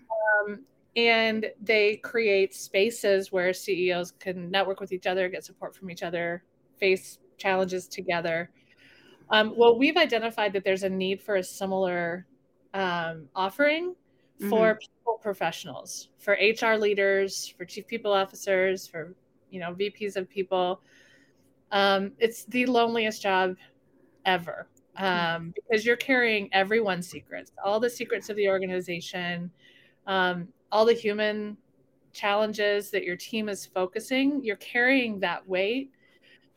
Um, 0.51 0.65
and 0.97 1.47
they 1.61 1.97
create 1.97 2.55
spaces 2.55 3.31
where 3.31 3.53
CEOs 3.53 4.13
can 4.19 4.51
network 4.51 4.81
with 4.81 4.93
each 4.93 5.07
other, 5.07 5.29
get 5.29 5.45
support 5.45 5.77
from 5.77 5.91
each 5.91 6.03
other, 6.03 6.43
face 6.79 7.19
challenges 7.37 7.87
together. 7.87 8.51
Um, 9.31 9.55
well, 9.57 9.77
we've 9.79 9.97
identified 9.97 10.53
that 10.53 10.65
there's 10.65 10.85
a 10.85 10.89
need 10.89 11.21
for 11.21 11.37
a 11.37 11.43
similar 11.43 12.27
um, 12.75 13.29
offering 13.35 13.95
for 14.49 14.75
mm-hmm. 14.75 14.79
people 14.79 15.19
professionals, 15.23 16.11
for 16.19 16.35
HR 16.35 16.77
leaders, 16.77 17.53
for 17.57 17.65
chief 17.65 17.87
people 17.87 18.13
officers, 18.13 18.87
for 18.87 19.15
you 19.51 19.61
know 19.61 19.75
VPs 19.75 20.17
of 20.17 20.29
people. 20.29 20.81
Um, 21.73 22.13
it's 22.19 22.45
the 22.45 22.67
loneliest 22.67 23.23
job 23.23 23.57
ever 24.25 24.69
um, 24.97 25.53
because 25.55 25.85
you're 25.85 25.97
carrying 25.97 26.49
everyone's 26.53 27.09
secrets, 27.09 27.53
all 27.65 27.81
the 27.81 27.91
secrets 27.91 28.29
of 28.29 28.37
the 28.37 28.49
organization, 28.49 29.51
um, 30.07 30.49
all 30.71 30.85
the 30.85 30.93
human 30.93 31.57
challenges 32.13 32.91
that 32.91 33.05
your 33.05 33.17
team 33.17 33.49
is 33.49 33.67
focusing. 33.67 34.43
You're 34.43 34.57
carrying 34.57 35.21
that 35.21 35.47
weight, 35.47 35.91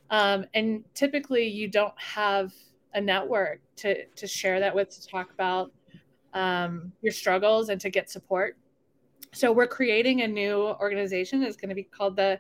um, 0.10 0.46
and 0.54 0.84
typically 0.94 1.48
you 1.48 1.68
don't 1.68 1.94
have 1.98 2.54
a 2.94 3.02
network 3.02 3.62
to 3.78 4.06
to 4.06 4.28
share 4.28 4.60
that 4.60 4.74
with, 4.74 4.90
to 4.90 5.08
talk 5.08 5.32
about 5.32 5.72
um, 6.34 6.92
your 7.02 7.14
struggles, 7.14 7.70
and 7.70 7.80
to 7.82 7.90
get 7.90 8.10
support. 8.10 8.58
So 9.34 9.52
we're 9.52 9.68
creating 9.68 10.22
a 10.22 10.28
new 10.28 10.76
organization. 10.80 11.44
It's 11.44 11.58
going 11.58 11.70
to 11.70 11.76
be 11.76 11.84
called 11.84 12.16
the 12.16 12.40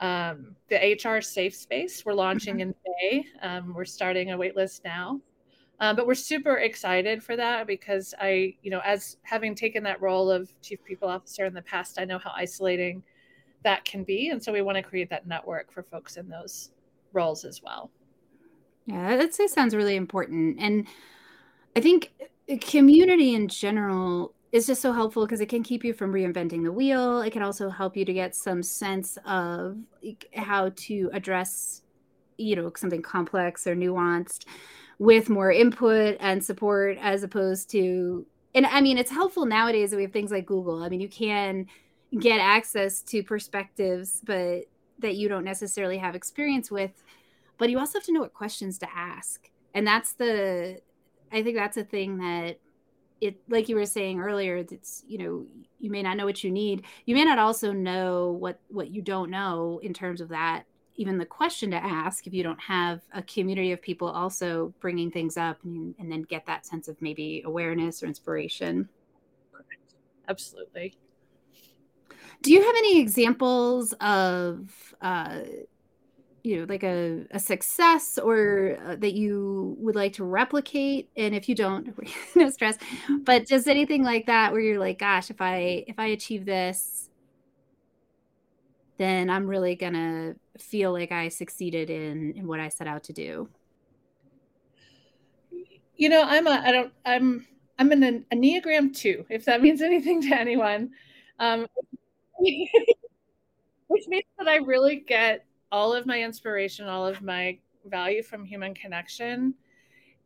um, 0.00 0.56
the 0.68 0.76
HR 0.76 1.20
Safe 1.20 1.54
Space. 1.54 2.04
We're 2.04 2.14
launching 2.14 2.56
mm-hmm. 2.56 2.70
in 2.70 2.74
May. 3.02 3.24
Um, 3.42 3.74
we're 3.74 3.84
starting 3.84 4.32
a 4.32 4.38
waitlist 4.38 4.82
now. 4.84 5.20
Um, 5.80 5.96
but 5.96 6.06
we're 6.06 6.14
super 6.14 6.58
excited 6.58 7.24
for 7.24 7.36
that 7.36 7.66
because 7.66 8.12
I, 8.20 8.54
you 8.62 8.70
know, 8.70 8.80
as 8.84 9.16
having 9.22 9.54
taken 9.54 9.82
that 9.84 10.00
role 10.02 10.30
of 10.30 10.52
chief 10.60 10.84
people 10.84 11.08
officer 11.08 11.46
in 11.46 11.54
the 11.54 11.62
past, 11.62 11.98
I 11.98 12.04
know 12.04 12.18
how 12.18 12.32
isolating 12.36 13.02
that 13.64 13.84
can 13.86 14.04
be. 14.04 14.28
And 14.28 14.42
so 14.42 14.52
we 14.52 14.60
want 14.60 14.76
to 14.76 14.82
create 14.82 15.08
that 15.08 15.26
network 15.26 15.72
for 15.72 15.82
folks 15.82 16.18
in 16.18 16.28
those 16.28 16.72
roles 17.12 17.44
as 17.44 17.62
well. 17.62 17.90
Yeah, 18.86 19.16
that 19.16 19.34
sounds 19.34 19.74
really 19.74 19.96
important. 19.96 20.58
And 20.60 20.86
I 21.76 21.80
think 21.80 22.12
uh, 22.50 22.56
community 22.60 23.34
in 23.34 23.48
general 23.48 24.34
is 24.52 24.66
just 24.66 24.82
so 24.82 24.92
helpful 24.92 25.24
because 25.26 25.40
it 25.40 25.48
can 25.48 25.62
keep 25.62 25.84
you 25.84 25.92
from 25.94 26.12
reinventing 26.12 26.64
the 26.64 26.72
wheel. 26.72 27.22
It 27.22 27.32
can 27.32 27.42
also 27.42 27.70
help 27.70 27.96
you 27.96 28.04
to 28.04 28.12
get 28.12 28.34
some 28.34 28.62
sense 28.62 29.16
of 29.24 29.76
how 30.34 30.72
to 30.74 31.10
address, 31.12 31.82
you 32.36 32.56
know, 32.56 32.72
something 32.76 33.02
complex 33.02 33.66
or 33.66 33.76
nuanced 33.76 34.46
with 34.98 35.30
more 35.30 35.52
input 35.52 36.16
and 36.20 36.44
support 36.44 36.98
as 37.00 37.22
opposed 37.22 37.70
to 37.70 38.26
and 38.54 38.66
I 38.66 38.80
mean 38.80 38.98
it's 38.98 39.10
helpful 39.10 39.46
nowadays 39.46 39.90
that 39.90 39.96
we 39.96 40.02
have 40.02 40.12
things 40.12 40.30
like 40.30 40.46
Google. 40.46 40.82
I 40.82 40.88
mean, 40.88 41.00
you 41.00 41.08
can 41.08 41.66
get 42.18 42.40
access 42.40 43.00
to 43.02 43.22
perspectives 43.22 44.20
but 44.24 44.64
that 45.00 45.16
you 45.16 45.28
don't 45.28 45.44
necessarily 45.44 45.98
have 45.98 46.14
experience 46.14 46.70
with, 46.70 47.02
but 47.58 47.70
you 47.70 47.78
also 47.78 47.98
have 47.98 48.06
to 48.06 48.12
know 48.12 48.20
what 48.20 48.34
questions 48.34 48.78
to 48.78 48.88
ask. 48.94 49.50
And 49.74 49.86
that's 49.86 50.12
the 50.14 50.80
I 51.32 51.42
think 51.42 51.56
that's 51.56 51.76
a 51.76 51.84
thing 51.84 52.18
that 52.18 52.58
it 53.20 53.36
like 53.48 53.68
you 53.68 53.76
were 53.76 53.86
saying 53.86 54.18
earlier 54.18 54.56
it's 54.56 55.04
you 55.06 55.18
know 55.18 55.46
you 55.78 55.90
may 55.90 56.02
not 56.02 56.16
know 56.16 56.24
what 56.24 56.42
you 56.42 56.50
need. 56.50 56.84
You 57.06 57.14
may 57.14 57.24
not 57.24 57.38
also 57.38 57.72
know 57.72 58.32
what 58.32 58.60
what 58.68 58.90
you 58.90 59.02
don't 59.02 59.30
know 59.30 59.80
in 59.82 59.94
terms 59.94 60.20
of 60.20 60.28
that 60.30 60.64
even 60.96 61.16
the 61.16 61.26
question 61.26 61.70
to 61.70 61.76
ask 61.76 62.26
if 62.26 62.34
you 62.34 62.42
don't 62.42 62.60
have 62.60 63.00
a 63.14 63.22
community 63.22 63.72
of 63.72 63.80
people 63.80 64.08
also 64.08 64.74
bringing 64.80 65.10
things 65.10 65.38
up 65.38 65.56
and, 65.64 65.94
and 65.98 66.12
then 66.12 66.22
get 66.22 66.44
that 66.44 66.66
sense 66.66 66.88
of 66.88 67.00
maybe 67.00 67.42
awareness 67.46 68.02
or 68.02 68.06
inspiration. 68.06 68.86
Absolutely 70.28 70.94
do 72.42 72.52
you 72.52 72.62
have 72.62 72.74
any 72.76 73.00
examples 73.00 73.92
of 74.00 74.94
uh, 75.00 75.40
you 76.42 76.58
know 76.58 76.66
like 76.68 76.82
a, 76.82 77.26
a 77.32 77.38
success 77.38 78.18
or 78.18 78.78
uh, 78.86 78.96
that 78.96 79.12
you 79.14 79.76
would 79.78 79.94
like 79.94 80.14
to 80.14 80.24
replicate? 80.24 81.10
And 81.16 81.34
if 81.34 81.48
you 81.48 81.54
don't 81.54 81.94
no 82.36 82.50
stress. 82.50 82.78
But 83.24 83.46
just 83.46 83.68
anything 83.68 84.02
like 84.02 84.26
that 84.26 84.52
where 84.52 84.60
you're 84.60 84.78
like 84.78 84.98
gosh 84.98 85.30
if 85.30 85.40
i 85.40 85.84
if 85.86 85.98
i 85.98 86.06
achieve 86.06 86.44
this 86.44 87.10
then 88.98 89.30
i'm 89.30 89.46
really 89.46 89.74
gonna 89.74 90.34
feel 90.58 90.92
like 90.92 91.10
i 91.10 91.28
succeeded 91.28 91.88
in 91.88 92.34
in 92.36 92.46
what 92.46 92.60
i 92.60 92.68
set 92.68 92.86
out 92.86 93.02
to 93.04 93.12
do. 93.12 93.48
You 95.96 96.08
know 96.08 96.22
i'm 96.22 96.46
a 96.46 96.62
i 96.64 96.72
don't 96.72 96.92
i'm 97.04 97.46
i'm 97.78 97.92
an 97.92 98.24
enneagram 98.32 98.94
two 98.94 99.24
if 99.28 99.44
that 99.46 99.62
means 99.62 99.82
anything 99.82 100.22
to 100.22 100.38
anyone. 100.38 100.90
Um 101.38 101.66
which 103.88 104.06
means 104.08 104.24
that 104.38 104.48
i 104.48 104.56
really 104.56 104.96
get 104.96 105.46
all 105.72 105.92
of 105.92 106.06
my 106.06 106.22
inspiration, 106.22 106.88
all 106.88 107.06
of 107.06 107.22
my 107.22 107.58
value 107.84 108.22
from 108.22 108.44
human 108.44 108.74
connection. 108.74 109.54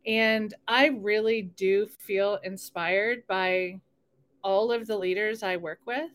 And 0.05 0.53
I 0.67 0.87
really 0.87 1.43
do 1.43 1.87
feel 1.87 2.39
inspired 2.43 3.25
by 3.27 3.79
all 4.43 4.71
of 4.71 4.87
the 4.87 4.97
leaders 4.97 5.43
I 5.43 5.57
work 5.57 5.79
with. 5.85 6.11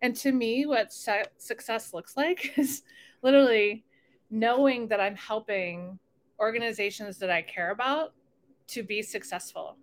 And 0.00 0.14
to 0.16 0.32
me, 0.32 0.66
what 0.66 0.92
success 0.92 1.92
looks 1.92 2.16
like 2.16 2.54
is 2.58 2.82
literally 3.22 3.84
knowing 4.30 4.88
that 4.88 5.00
I'm 5.00 5.16
helping 5.16 5.98
organizations 6.38 7.18
that 7.18 7.30
I 7.30 7.42
care 7.42 7.70
about 7.70 8.12
to 8.68 8.82
be 8.82 9.02
successful. 9.02 9.76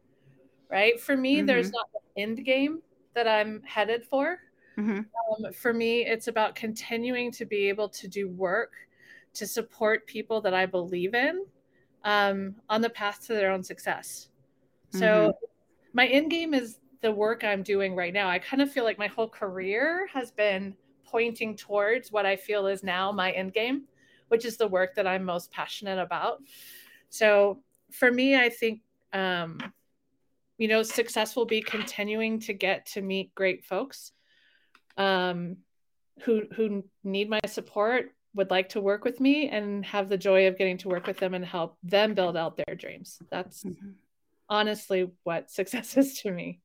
Right. 0.69 0.99
For 0.99 1.15
me, 1.15 1.37
mm-hmm. 1.37 1.45
there's 1.45 1.71
not 1.71 1.85
an 1.93 2.23
end 2.23 2.45
game 2.45 2.81
that 3.13 3.27
I'm 3.27 3.61
headed 3.63 4.05
for. 4.05 4.39
Mm-hmm. 4.77 5.45
Um, 5.45 5.53
for 5.53 5.73
me, 5.73 6.05
it's 6.05 6.27
about 6.27 6.55
continuing 6.55 7.31
to 7.31 7.45
be 7.45 7.69
able 7.69 7.89
to 7.89 8.07
do 8.07 8.27
work 8.29 8.73
to 9.33 9.47
support 9.47 10.07
people 10.07 10.41
that 10.41 10.53
I 10.53 10.65
believe 10.65 11.13
in 11.13 11.45
um, 12.03 12.55
on 12.69 12.81
the 12.81 12.89
path 12.89 13.25
to 13.27 13.33
their 13.33 13.51
own 13.51 13.63
success. 13.63 14.29
Mm-hmm. 14.89 14.99
So, 14.99 15.33
my 15.93 16.07
end 16.07 16.29
game 16.29 16.53
is 16.53 16.79
the 17.01 17.11
work 17.11 17.43
I'm 17.43 17.63
doing 17.63 17.95
right 17.95 18.13
now. 18.13 18.27
I 18.29 18.39
kind 18.39 18.61
of 18.61 18.69
feel 18.69 18.83
like 18.83 18.97
my 18.97 19.07
whole 19.07 19.29
career 19.29 20.07
has 20.13 20.31
been 20.31 20.75
pointing 21.05 21.55
towards 21.55 22.11
what 22.11 22.25
I 22.25 22.35
feel 22.35 22.67
is 22.67 22.83
now 22.83 23.11
my 23.11 23.31
end 23.31 23.53
game, 23.53 23.83
which 24.27 24.43
is 24.43 24.57
the 24.57 24.67
work 24.67 24.95
that 24.95 25.07
I'm 25.07 25.23
most 25.23 25.51
passionate 25.51 25.99
about. 25.99 26.41
So, 27.09 27.59
for 27.91 28.11
me, 28.11 28.35
I 28.35 28.49
think 28.49 28.81
um, 29.13 29.59
you 30.57 30.67
know, 30.67 30.83
success 30.83 31.35
will 31.35 31.45
be 31.45 31.61
continuing 31.61 32.39
to 32.41 32.53
get 32.53 32.85
to 32.87 33.01
meet 33.01 33.33
great 33.35 33.63
folks 33.65 34.13
um, 34.97 35.57
who 36.23 36.43
who 36.55 36.83
need 37.03 37.29
my 37.29 37.39
support, 37.45 38.11
would 38.33 38.49
like 38.49 38.69
to 38.69 38.81
work 38.81 39.03
with 39.03 39.19
me, 39.19 39.49
and 39.49 39.85
have 39.85 40.09
the 40.09 40.17
joy 40.17 40.47
of 40.47 40.57
getting 40.57 40.77
to 40.79 40.89
work 40.89 41.07
with 41.07 41.17
them 41.17 41.33
and 41.33 41.45
help 41.45 41.77
them 41.83 42.13
build 42.13 42.37
out 42.37 42.57
their 42.57 42.75
dreams. 42.75 43.19
That's 43.29 43.63
mm-hmm. 43.63 43.91
honestly 44.49 45.11
what 45.23 45.51
success 45.59 45.97
is 45.97 46.21
to 46.21 46.31
me. 46.31 46.59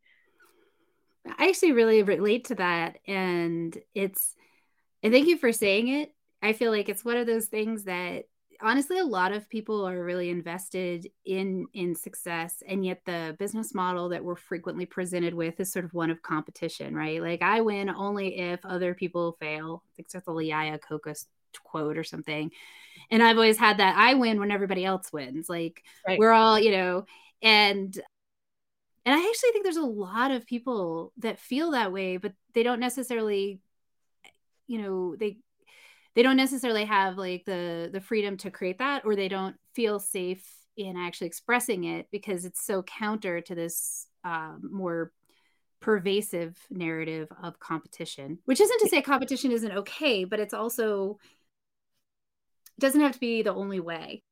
I 1.27 1.49
actually 1.49 1.73
really 1.73 2.03
relate 2.03 2.47
to 2.47 2.55
that, 2.57 2.99
and 3.07 3.77
it's. 3.95 4.35
And 5.03 5.15
thank 5.15 5.29
you 5.29 5.39
for 5.39 5.51
saying 5.51 5.89
it. 5.89 6.15
I 6.43 6.53
feel 6.53 6.71
like 6.71 6.91
it's 6.91 7.05
one 7.05 7.17
of 7.17 7.27
those 7.27 7.47
things 7.47 7.85
that 7.85 8.27
honestly 8.63 8.99
a 8.99 9.05
lot 9.05 9.33
of 9.33 9.49
people 9.49 9.87
are 9.87 10.03
really 10.03 10.31
invested 10.31 11.11
in 11.25 11.67
in 11.73 11.95
success 11.95 12.63
and 12.69 12.85
yet 12.85 13.01
the 13.05 13.37
business 13.39 13.75
model 13.75 14.09
that 14.09 14.25
we're 14.25 14.37
frequently 14.37 14.87
presented 14.87 15.35
with 15.35 15.59
is 15.61 15.73
sort 15.73 15.85
of 15.85 15.95
one 15.95 16.11
of 16.11 16.23
competition 16.23 16.95
right? 16.95 17.21
Like 17.23 17.43
i 17.43 17.61
win 17.61 17.91
only 17.91 18.39
if 18.39 18.65
other 18.65 18.95
people 18.95 19.37
fail. 19.41 19.83
I 19.87 19.91
think 19.97 20.11
that's 20.11 20.27
a 20.27 20.31
Liaya 20.31 20.79
Kokos 20.81 21.27
quote 21.65 21.99
or 21.99 22.05
something. 22.05 22.51
And 23.11 23.23
i've 23.23 23.37
always 23.37 23.59
had 23.59 23.79
that 23.79 23.97
i 23.97 24.15
win 24.15 24.39
when 24.39 24.51
everybody 24.51 24.85
else 24.85 25.13
wins. 25.13 25.49
Like 25.49 25.83
right. 26.07 26.19
we're 26.19 26.33
all 26.33 26.59
you 26.59 26.73
know 26.73 27.05
and 27.43 27.99
and 29.05 29.15
i 29.15 29.19
actually 29.19 29.51
think 29.53 29.65
there's 29.65 29.77
a 29.77 29.83
lot 29.83 30.31
of 30.31 30.47
people 30.47 31.13
that 31.19 31.39
feel 31.39 31.73
that 31.73 31.93
way 31.93 32.17
but 32.17 32.33
they 32.55 32.63
don't 32.63 32.81
necessarily 32.81 33.61
you 34.67 34.81
know 34.81 35.17
they 35.17 35.39
they 36.15 36.23
don't 36.23 36.37
necessarily 36.37 36.85
have 36.85 37.17
like 37.17 37.45
the 37.45 37.89
the 37.93 38.01
freedom 38.01 38.37
to 38.39 38.51
create 38.51 38.79
that 38.79 39.05
or 39.05 39.17
they 39.17 39.29
don't 39.29 39.57
feel 39.75 39.99
safe 39.99 40.45
in 40.77 40.97
actually 40.97 41.27
expressing 41.27 41.85
it 41.85 42.09
because 42.11 42.45
it's 42.45 42.65
so 42.65 42.83
counter 42.83 43.41
to 43.41 43.55
this 43.55 44.07
um, 44.25 44.61
more 44.73 45.13
pervasive 45.81 46.57
narrative 46.71 47.29
of 47.43 47.59
competition 47.59 48.39
which 48.45 48.61
isn't 48.61 48.81
to 48.81 48.89
say 48.89 49.01
competition 49.01 49.51
isn't 49.51 49.73
okay 49.73 50.25
but 50.25 50.39
it's 50.39 50.55
also 50.55 51.19
it 52.77 52.81
doesn't 52.81 53.01
have 53.01 53.13
to 53.13 53.21
be 53.21 53.43
the 53.43 53.53
only 53.53 53.81
way. 53.81 54.23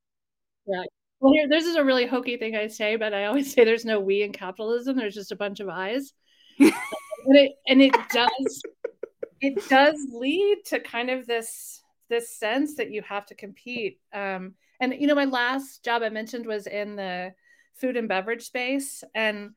Yeah. 0.65 0.83
Well 1.19 1.33
here 1.33 1.47
this 1.49 1.65
is 1.65 1.75
a 1.75 1.83
really 1.83 2.05
hokey 2.05 2.37
thing 2.37 2.55
i 2.55 2.67
say 2.67 2.95
but 2.95 3.13
i 3.13 3.25
always 3.25 3.51
say 3.53 3.65
there's 3.65 3.85
no 3.85 3.99
we 3.99 4.21
in 4.21 4.31
capitalism 4.31 4.95
there's 4.95 5.15
just 5.15 5.31
a 5.31 5.35
bunch 5.35 5.59
of 5.59 5.69
eyes 5.69 6.13
and 6.59 6.71
it 7.25 7.51
and 7.67 7.81
it 7.81 7.93
does 8.13 8.61
it 9.41 9.69
does 9.69 9.97
lead 10.11 10.59
to 10.67 10.79
kind 10.79 11.09
of 11.09 11.25
this 11.25 11.81
this 12.09 12.35
sense 12.35 12.75
that 12.75 12.91
you 12.91 13.01
have 13.03 13.25
to 13.27 13.35
compete. 13.35 13.99
Um, 14.13 14.55
and 14.79 14.95
you 14.97 15.07
know 15.07 15.15
my 15.15 15.25
last 15.25 15.83
job 15.83 16.01
i 16.01 16.09
mentioned 16.09 16.45
was 16.45 16.65
in 16.65 16.95
the 16.95 17.33
food 17.75 17.97
and 17.97 18.07
beverage 18.07 18.43
space. 18.43 19.03
And 19.13 19.51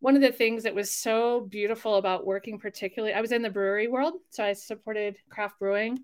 one 0.00 0.16
of 0.16 0.22
the 0.22 0.32
things 0.32 0.64
that 0.64 0.74
was 0.74 0.90
so 0.90 1.40
beautiful 1.40 1.96
about 1.96 2.26
working 2.26 2.58
particularly 2.58 3.14
i 3.14 3.20
was 3.20 3.32
in 3.32 3.42
the 3.42 3.50
brewery 3.50 3.88
world 3.88 4.14
so 4.30 4.44
i 4.44 4.52
supported 4.52 5.16
craft 5.30 5.58
brewing. 5.58 5.98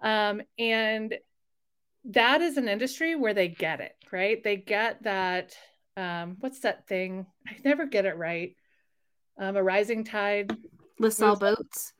Um, 0.00 0.42
and 0.58 1.14
that 2.06 2.42
is 2.42 2.56
an 2.56 2.68
industry 2.68 3.14
where 3.14 3.34
they 3.34 3.46
get 3.46 3.80
it 3.80 3.94
right? 4.12 4.42
They 4.44 4.56
get 4.56 5.02
that 5.02 5.56
um, 5.96 6.36
what's 6.40 6.60
that 6.60 6.86
thing? 6.86 7.26
I 7.48 7.56
never 7.64 7.86
get 7.86 8.06
it 8.06 8.16
right. 8.16 8.54
Um, 9.38 9.56
a 9.56 9.62
rising 9.62 10.04
tide. 10.04 10.56
Lifts 10.98 11.20
all 11.20 11.36
boats. 11.36 11.92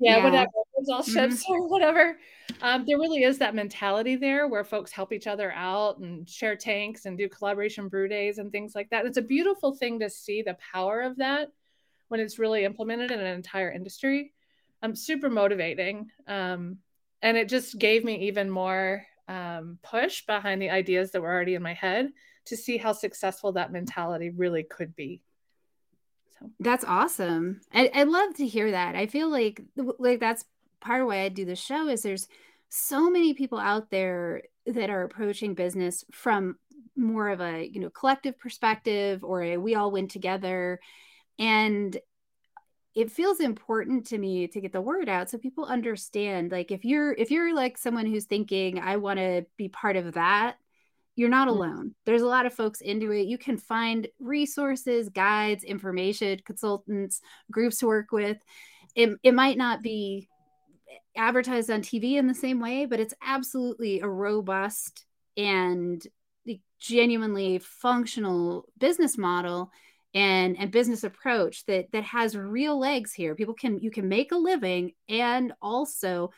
Yeah, 0.00 0.18
yeah. 0.18 0.24
whatever. 0.24 0.50
all 0.90 1.02
ships 1.02 1.44
mm-hmm. 1.44 1.52
or 1.52 1.68
whatever. 1.68 2.18
Um, 2.62 2.84
there 2.86 2.98
really 2.98 3.24
is 3.24 3.38
that 3.38 3.54
mentality 3.54 4.16
there 4.16 4.48
where 4.48 4.64
folks 4.64 4.92
help 4.92 5.12
each 5.12 5.26
other 5.26 5.52
out 5.52 5.98
and 5.98 6.28
share 6.28 6.56
tanks 6.56 7.04
and 7.04 7.18
do 7.18 7.28
collaboration 7.28 7.88
brew 7.88 8.08
days 8.08 8.38
and 8.38 8.50
things 8.50 8.74
like 8.74 8.90
that. 8.90 9.06
It's 9.06 9.18
a 9.18 9.22
beautiful 9.22 9.74
thing 9.74 9.98
to 10.00 10.10
see 10.10 10.42
the 10.42 10.56
power 10.72 11.00
of 11.00 11.16
that 11.16 11.48
when 12.08 12.20
it's 12.20 12.38
really 12.38 12.64
implemented 12.64 13.10
in 13.10 13.20
an 13.20 13.26
entire 13.26 13.70
industry. 13.70 14.32
Um, 14.82 14.94
super 14.94 15.28
motivating. 15.28 16.08
Um, 16.26 16.78
and 17.22 17.36
it 17.36 17.48
just 17.48 17.78
gave 17.78 18.04
me 18.04 18.28
even 18.28 18.48
more 18.48 19.04
um, 19.26 19.78
push 19.82 20.24
behind 20.24 20.62
the 20.62 20.70
ideas 20.70 21.10
that 21.10 21.20
were 21.20 21.32
already 21.32 21.54
in 21.54 21.62
my 21.62 21.74
head 21.74 22.10
to 22.46 22.56
see 22.56 22.76
how 22.76 22.92
successful 22.92 23.52
that 23.52 23.72
mentality 23.72 24.30
really 24.30 24.62
could 24.62 24.96
be. 24.96 25.22
So 26.40 26.50
that's 26.60 26.84
awesome. 26.84 27.60
I, 27.72 27.90
I 27.94 28.02
love 28.04 28.34
to 28.36 28.46
hear 28.46 28.70
that. 28.70 28.94
I 28.94 29.06
feel 29.06 29.30
like 29.30 29.62
like 29.98 30.20
that's 30.20 30.44
part 30.80 31.00
of 31.00 31.08
why 31.08 31.22
I 31.22 31.28
do 31.28 31.44
the 31.44 31.56
show 31.56 31.88
is 31.88 32.02
there's 32.02 32.28
so 32.68 33.10
many 33.10 33.34
people 33.34 33.58
out 33.58 33.90
there 33.90 34.42
that 34.66 34.90
are 34.90 35.02
approaching 35.02 35.54
business 35.54 36.04
from 36.12 36.56
more 36.96 37.28
of 37.30 37.40
a 37.40 37.66
you 37.66 37.80
know 37.80 37.90
collective 37.90 38.38
perspective 38.38 39.24
or 39.24 39.42
a 39.42 39.56
we 39.56 39.74
all 39.74 39.90
win 39.90 40.08
together 40.08 40.80
and 41.38 41.96
it 42.94 43.12
feels 43.12 43.38
important 43.38 44.06
to 44.06 44.18
me 44.18 44.48
to 44.48 44.60
get 44.60 44.72
the 44.72 44.80
word 44.80 45.08
out 45.08 45.30
so 45.30 45.38
people 45.38 45.64
understand 45.64 46.50
like 46.50 46.72
if 46.72 46.84
you're 46.84 47.12
if 47.12 47.30
you're 47.30 47.54
like 47.54 47.78
someone 47.78 48.06
who's 48.06 48.24
thinking 48.24 48.80
i 48.80 48.96
want 48.96 49.18
to 49.18 49.46
be 49.56 49.68
part 49.68 49.96
of 49.96 50.14
that 50.14 50.56
you're 51.18 51.28
not 51.28 51.48
mm-hmm. 51.48 51.58
alone. 51.58 51.94
There's 52.06 52.22
a 52.22 52.26
lot 52.26 52.46
of 52.46 52.54
folks 52.54 52.80
into 52.80 53.10
it. 53.10 53.26
You 53.26 53.38
can 53.38 53.58
find 53.58 54.06
resources 54.20 55.08
guides 55.08 55.64
information 55.64 56.40
consultants 56.44 57.20
groups 57.50 57.78
to 57.78 57.86
work 57.86 58.12
with. 58.12 58.38
It, 58.94 59.18
it 59.22 59.34
might 59.34 59.58
not 59.58 59.82
be 59.82 60.28
advertised 61.16 61.68
on 61.68 61.82
tv 61.82 62.12
in 62.14 62.28
the 62.28 62.34
same 62.34 62.60
way 62.60 62.86
but 62.86 63.00
it's 63.00 63.14
absolutely 63.20 64.00
a 64.00 64.08
robust 64.08 65.04
and 65.36 66.06
genuinely 66.78 67.58
functional 67.58 68.66
business 68.78 69.18
model 69.18 69.70
and 70.14 70.56
and 70.58 70.70
business 70.70 71.04
approach 71.04 71.64
that 71.66 71.90
that 71.92 72.04
has 72.04 72.36
real 72.36 72.78
legs 72.78 73.12
here. 73.12 73.34
People 73.34 73.54
can 73.54 73.78
you 73.80 73.90
can 73.90 74.08
make 74.08 74.32
a 74.32 74.36
living 74.36 74.92
and 75.08 75.52
also 75.60 76.30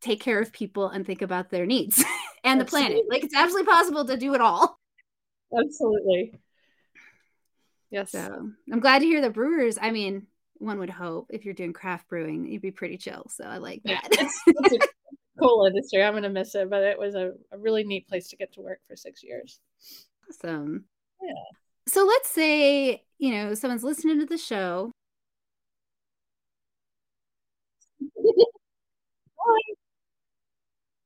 take 0.00 0.20
care 0.20 0.40
of 0.40 0.52
people 0.52 0.88
and 0.88 1.06
think 1.06 1.22
about 1.22 1.50
their 1.50 1.66
needs 1.66 2.04
and 2.44 2.60
the 2.60 2.64
planet. 2.64 3.02
Like 3.08 3.24
it's 3.24 3.34
absolutely. 3.34 3.72
possible 3.72 4.04
to 4.06 4.16
do 4.16 4.34
it 4.34 4.40
all. 4.40 4.78
Absolutely. 5.56 6.40
Yes. 7.90 8.12
So 8.12 8.50
i'm 8.72 8.80
glad 8.80 9.00
to 9.00 9.06
hear 9.06 9.20
the 9.20 9.30
brewers 9.30 9.76
i 9.80 9.90
mean 9.90 10.26
one 10.58 10.78
would 10.78 10.90
hope 10.90 11.26
if 11.30 11.44
you're 11.44 11.54
doing 11.54 11.72
craft 11.72 12.08
brewing 12.08 12.46
you'd 12.46 12.62
be 12.62 12.70
pretty 12.70 12.96
chill. 12.96 13.26
So 13.28 13.44
i 13.44 13.56
like 13.56 13.82
that. 13.84 14.06
it's, 14.12 14.40
it's 14.46 14.84
a 14.84 14.88
cool 15.40 15.66
industry. 15.66 16.02
I'm 16.02 16.14
gonna 16.14 16.28
miss 16.28 16.54
it 16.54 16.70
but 16.70 16.82
it 16.82 16.98
was 16.98 17.14
a, 17.14 17.32
a 17.50 17.58
really 17.58 17.84
neat 17.84 18.08
place 18.08 18.28
to 18.28 18.36
get 18.36 18.52
to 18.54 18.60
work 18.60 18.80
for 18.86 18.94
six 18.94 19.22
years. 19.24 19.58
Awesome. 20.28 20.84
Yeah. 21.20 21.32
So 21.88 22.04
let's 22.04 22.30
say, 22.30 23.04
you 23.18 23.32
know, 23.32 23.54
someone's 23.54 23.82
listening 23.82 24.20
to 24.20 24.26
the 24.26 24.38
show. 24.38 24.92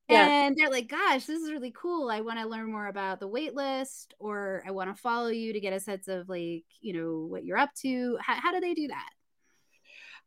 and 0.09 0.55
they're 0.55 0.69
like, 0.69 0.87
gosh, 0.87 1.25
this 1.25 1.41
is 1.41 1.51
really 1.51 1.73
cool. 1.75 2.09
I 2.09 2.21
want 2.21 2.39
to 2.39 2.47
learn 2.47 2.71
more 2.71 2.87
about 2.87 3.19
the 3.19 3.27
wait 3.27 3.55
list 3.55 4.13
or 4.19 4.63
I 4.67 4.71
want 4.71 4.95
to 4.95 5.01
follow 5.01 5.29
you 5.29 5.53
to 5.53 5.59
get 5.59 5.73
a 5.73 5.79
sense 5.79 6.07
of 6.07 6.29
like, 6.29 6.65
you 6.81 6.93
know, 6.93 7.25
what 7.27 7.43
you're 7.43 7.57
up 7.57 7.73
to. 7.81 8.17
How, 8.21 8.35
how 8.35 8.51
do 8.51 8.59
they 8.59 8.73
do 8.73 8.87
that? 8.89 9.09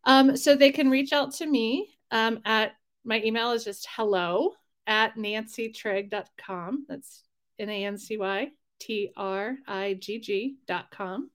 Um, 0.04 0.36
so 0.36 0.54
they 0.54 0.72
can 0.72 0.90
reach 0.90 1.12
out 1.12 1.34
to 1.34 1.46
me 1.46 1.96
um, 2.10 2.40
at 2.44 2.72
my 3.04 3.22
email 3.22 3.52
is 3.52 3.64
just 3.64 3.86
hello 3.94 4.52
at 4.86 5.16
nancytrigg.com. 5.16 6.86
That's 6.88 7.24
N 7.58 7.70
A 7.70 7.84
N 7.84 7.98
C 7.98 8.16
Y 8.16 8.50
T 8.80 9.10
R 9.16 9.56
I 9.66 9.94
G 9.94 10.20
G 10.20 10.56
dot 10.66 10.90
com. 10.90 11.30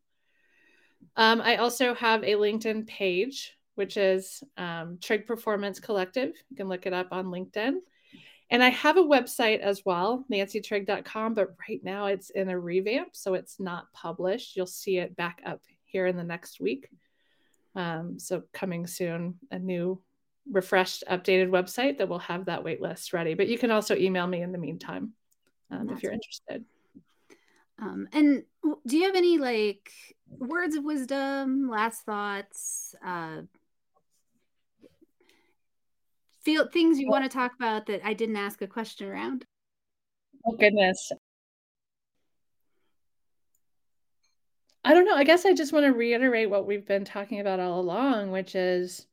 Um, 1.15 1.41
I 1.41 1.57
also 1.57 1.93
have 1.93 2.23
a 2.23 2.33
LinkedIn 2.33 2.87
page, 2.87 3.55
which 3.75 3.97
is 3.97 4.43
um, 4.57 4.97
Trigg 5.01 5.27
Performance 5.27 5.79
Collective. 5.79 6.33
You 6.49 6.57
can 6.57 6.69
look 6.69 6.85
it 6.85 6.93
up 6.93 7.09
on 7.11 7.25
LinkedIn. 7.25 7.75
And 8.53 8.61
I 8.63 8.69
have 8.69 8.97
a 8.97 9.03
website 9.03 9.61
as 9.61 9.81
well, 9.83 10.25
nancytrigg.com, 10.31 11.33
but 11.33 11.55
right 11.67 11.83
now 11.83 12.05
it's 12.05 12.29
in 12.29 12.49
a 12.49 12.59
revamp, 12.59 13.15
so 13.15 13.33
it's 13.33 13.59
not 13.59 13.91
published. 13.93 14.55
You'll 14.55 14.67
see 14.67 14.99
it 14.99 15.15
back 15.15 15.41
up 15.43 15.61
here 15.85 16.05
in 16.05 16.15
the 16.15 16.23
next 16.23 16.61
week. 16.61 16.87
Um, 17.75 18.19
so 18.19 18.43
coming 18.53 18.85
soon, 18.85 19.39
a 19.49 19.57
new 19.57 19.99
refreshed, 20.51 21.03
updated 21.09 21.49
website 21.49 21.97
that 21.97 22.07
will 22.07 22.19
have 22.19 22.45
that 22.45 22.63
wait 22.63 22.79
list 22.79 23.11
ready. 23.11 23.33
But 23.33 23.47
you 23.47 23.57
can 23.57 23.71
also 23.71 23.95
email 23.95 24.27
me 24.27 24.43
in 24.43 24.51
the 24.51 24.59
meantime 24.59 25.13
um, 25.71 25.89
if 25.89 26.03
you're 26.03 26.13
interested. 26.13 26.63
Um, 27.81 28.07
and 28.13 28.43
do 28.85 28.97
you 28.97 29.05
have 29.05 29.15
any 29.15 29.39
like 29.39 29.91
words 30.29 30.75
of 30.75 30.83
wisdom, 30.83 31.71
last 31.71 32.03
thoughts, 32.03 32.93
uh, 33.03 33.41
feel 36.43 36.67
things 36.67 36.99
you 36.99 37.09
want 37.09 37.23
to 37.23 37.29
talk 37.29 37.53
about 37.55 37.85
that 37.87 38.05
I 38.05 38.13
didn't 38.13 38.37
ask 38.37 38.61
a 38.61 38.67
question 38.67 39.07
around? 39.07 39.45
Oh 40.45 40.55
goodness. 40.57 41.11
I 44.85 44.93
don't 44.93 45.05
know. 45.05 45.15
I 45.15 45.23
guess 45.23 45.45
I 45.45 45.53
just 45.53 45.71
want 45.71 45.85
to 45.85 45.93
reiterate 45.93 46.49
what 46.49 46.67
we've 46.67 46.85
been 46.85 47.05
talking 47.05 47.39
about 47.39 47.61
all 47.61 47.79
along, 47.79 48.31
which 48.31 48.53
is 48.53 49.07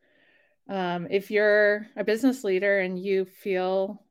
um, 0.69 1.07
if 1.11 1.31
you're 1.31 1.87
a 1.97 2.03
business 2.03 2.43
leader 2.43 2.81
and 2.81 2.99
you 2.99 3.25
feel, 3.25 4.03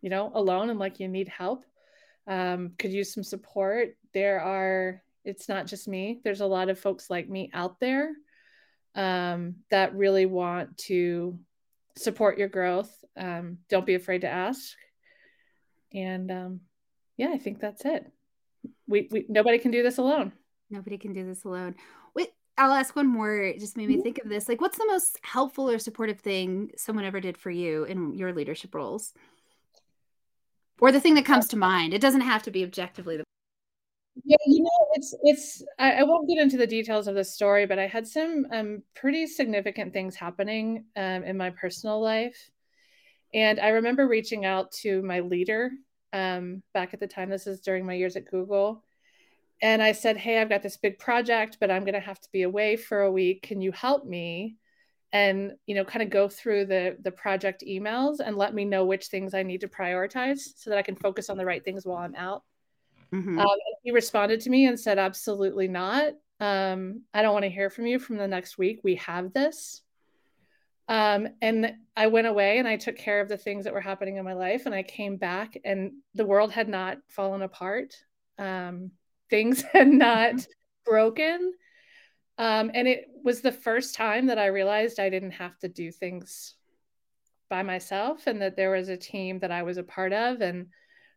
you 0.00 0.10
know, 0.10 0.30
alone 0.34 0.70
and 0.70 0.78
like 0.78 1.00
you 1.00 1.08
need 1.08 1.28
help, 1.28 1.64
um, 2.28 2.72
could 2.78 2.92
use 2.92 3.12
some 3.12 3.24
support. 3.24 3.96
There 4.14 4.40
are, 4.40 5.02
it's 5.24 5.48
not 5.48 5.66
just 5.66 5.88
me, 5.88 6.20
there's 6.22 6.40
a 6.40 6.46
lot 6.46 6.68
of 6.68 6.78
folks 6.78 7.10
like 7.10 7.28
me 7.28 7.50
out 7.52 7.80
there 7.80 8.12
um, 8.94 9.56
that 9.70 9.96
really 9.96 10.26
want 10.26 10.78
to 10.78 11.36
support 11.96 12.38
your 12.38 12.48
growth. 12.48 12.92
Um, 13.16 13.58
don't 13.68 13.86
be 13.86 13.94
afraid 13.94 14.22
to 14.22 14.28
ask. 14.28 14.74
And 15.92 16.30
um, 16.30 16.60
yeah, 17.16 17.30
I 17.32 17.38
think 17.38 17.60
that's 17.60 17.84
it. 17.84 18.10
We, 18.86 19.08
we 19.10 19.26
nobody 19.28 19.58
can 19.58 19.70
do 19.70 19.82
this 19.82 19.98
alone. 19.98 20.32
Nobody 20.70 20.98
can 20.98 21.12
do 21.12 21.26
this 21.26 21.44
alone. 21.44 21.74
Wait, 22.14 22.28
I'll 22.56 22.72
ask 22.72 22.94
one 22.94 23.06
more. 23.06 23.42
It 23.42 23.58
just 23.58 23.76
made 23.76 23.88
me 23.88 24.00
think 24.02 24.18
of 24.18 24.28
this. 24.28 24.48
Like, 24.48 24.60
what's 24.60 24.78
the 24.78 24.86
most 24.86 25.18
helpful 25.22 25.68
or 25.68 25.78
supportive 25.78 26.20
thing 26.20 26.70
someone 26.76 27.04
ever 27.04 27.20
did 27.20 27.36
for 27.36 27.50
you 27.50 27.84
in 27.84 28.14
your 28.14 28.32
leadership 28.32 28.74
roles? 28.74 29.12
or 30.80 30.90
the 30.90 31.00
thing 31.00 31.14
that 31.14 31.24
comes 31.24 31.48
to 31.48 31.56
mind. 31.56 31.94
It 31.94 32.00
doesn't 32.00 32.22
have 32.22 32.42
to 32.44 32.50
be 32.50 32.64
objectively 32.64 33.16
the 33.16 33.24
yeah 34.24 34.36
you 34.46 34.62
know 34.62 34.70
it's 34.94 35.14
it's 35.22 35.62
I, 35.78 35.92
I, 35.92 36.02
won't 36.02 36.28
get 36.28 36.38
into 36.38 36.56
the 36.56 36.66
details 36.66 37.06
of 37.06 37.14
the 37.14 37.24
story 37.24 37.66
but 37.66 37.78
i 37.78 37.86
had 37.86 38.06
some 38.06 38.46
um, 38.52 38.82
pretty 38.94 39.26
significant 39.26 39.92
things 39.92 40.16
happening 40.16 40.84
um, 40.96 41.24
in 41.24 41.36
my 41.36 41.50
personal 41.50 42.00
life. 42.00 42.50
And 43.32 43.60
i 43.60 43.68
remember 43.68 44.08
reaching 44.08 44.44
out 44.44 44.72
to 44.82 45.02
my 45.02 45.20
leader 45.20 45.70
um, 46.12 46.62
back 46.74 46.92
at 46.92 47.00
the 47.00 47.06
time 47.06 47.30
this 47.30 47.46
is 47.46 47.60
during 47.60 47.86
my 47.86 47.94
years 47.94 48.16
at 48.16 48.30
google 48.30 48.84
and 49.62 49.82
i 49.82 49.92
said 49.92 50.16
hey 50.16 50.40
i've 50.40 50.48
got 50.48 50.62
this 50.62 50.76
big 50.76 50.98
project 50.98 51.58
but 51.60 51.70
i'm 51.70 51.84
going 51.84 51.94
to 51.94 52.00
have 52.00 52.20
to 52.20 52.28
be 52.32 52.42
away 52.42 52.76
for 52.76 53.02
a 53.02 53.12
week. 53.12 53.42
Can 53.42 53.60
you 53.60 53.72
help 53.72 54.04
me? 54.04 54.56
And 55.12 55.52
you 55.66 55.74
know 55.74 55.84
kind 55.84 56.02
of 56.02 56.10
go 56.10 56.28
through 56.28 56.66
the 56.66 56.96
the 57.00 57.10
project 57.10 57.64
emails 57.66 58.16
and 58.24 58.36
let 58.36 58.54
me 58.54 58.64
know 58.64 58.84
which 58.84 59.06
things 59.06 59.34
i 59.34 59.42
need 59.42 59.60
to 59.62 59.68
prioritize 59.68 60.38
so 60.54 60.70
that 60.70 60.78
i 60.78 60.82
can 60.82 60.94
focus 60.94 61.28
on 61.28 61.36
the 61.36 61.44
right 61.44 61.64
things 61.64 61.84
while 61.84 61.98
i'm 61.98 62.14
out 62.14 62.44
mm-hmm. 63.12 63.38
um, 63.38 63.56
he 63.82 63.90
responded 63.90 64.40
to 64.40 64.50
me 64.50 64.66
and 64.66 64.78
said 64.78 64.98
absolutely 64.98 65.68
not 65.68 66.12
um, 66.40 67.02
i 67.12 67.22
don't 67.22 67.32
want 67.32 67.44
to 67.44 67.50
hear 67.50 67.70
from 67.70 67.86
you 67.86 67.98
from 67.98 68.16
the 68.16 68.28
next 68.28 68.58
week 68.58 68.80
we 68.82 68.96
have 68.96 69.32
this 69.32 69.82
um, 70.88 71.28
and 71.40 71.74
i 71.96 72.06
went 72.06 72.26
away 72.26 72.58
and 72.58 72.68
i 72.68 72.76
took 72.76 72.96
care 72.96 73.20
of 73.20 73.28
the 73.28 73.36
things 73.36 73.64
that 73.64 73.74
were 73.74 73.80
happening 73.80 74.16
in 74.16 74.24
my 74.24 74.34
life 74.34 74.66
and 74.66 74.74
i 74.74 74.82
came 74.82 75.16
back 75.16 75.56
and 75.64 75.92
the 76.14 76.26
world 76.26 76.50
had 76.52 76.68
not 76.68 76.98
fallen 77.08 77.42
apart 77.42 77.94
um, 78.38 78.90
things 79.28 79.62
had 79.72 79.88
not 79.88 80.34
mm-hmm. 80.34 80.50
broken 80.84 81.52
um, 82.40 82.70
and 82.72 82.88
it 82.88 83.04
was 83.22 83.42
the 83.42 83.52
first 83.52 83.94
time 83.94 84.28
that 84.28 84.38
I 84.38 84.46
realized 84.46 84.98
I 84.98 85.10
didn't 85.10 85.32
have 85.32 85.58
to 85.58 85.68
do 85.68 85.92
things 85.92 86.54
by 87.50 87.62
myself 87.62 88.26
and 88.26 88.40
that 88.40 88.56
there 88.56 88.70
was 88.70 88.88
a 88.88 88.96
team 88.96 89.40
that 89.40 89.50
I 89.50 89.62
was 89.62 89.76
a 89.76 89.82
part 89.82 90.14
of. 90.14 90.40
And 90.40 90.68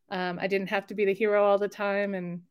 um, 0.09 0.39
I 0.39 0.47
didn't 0.47 0.69
have 0.69 0.87
to 0.87 0.95
be 0.95 1.05
the 1.05 1.13
hero 1.13 1.43
all 1.43 1.57
the 1.57 1.67
time 1.67 2.13
and 2.13 2.41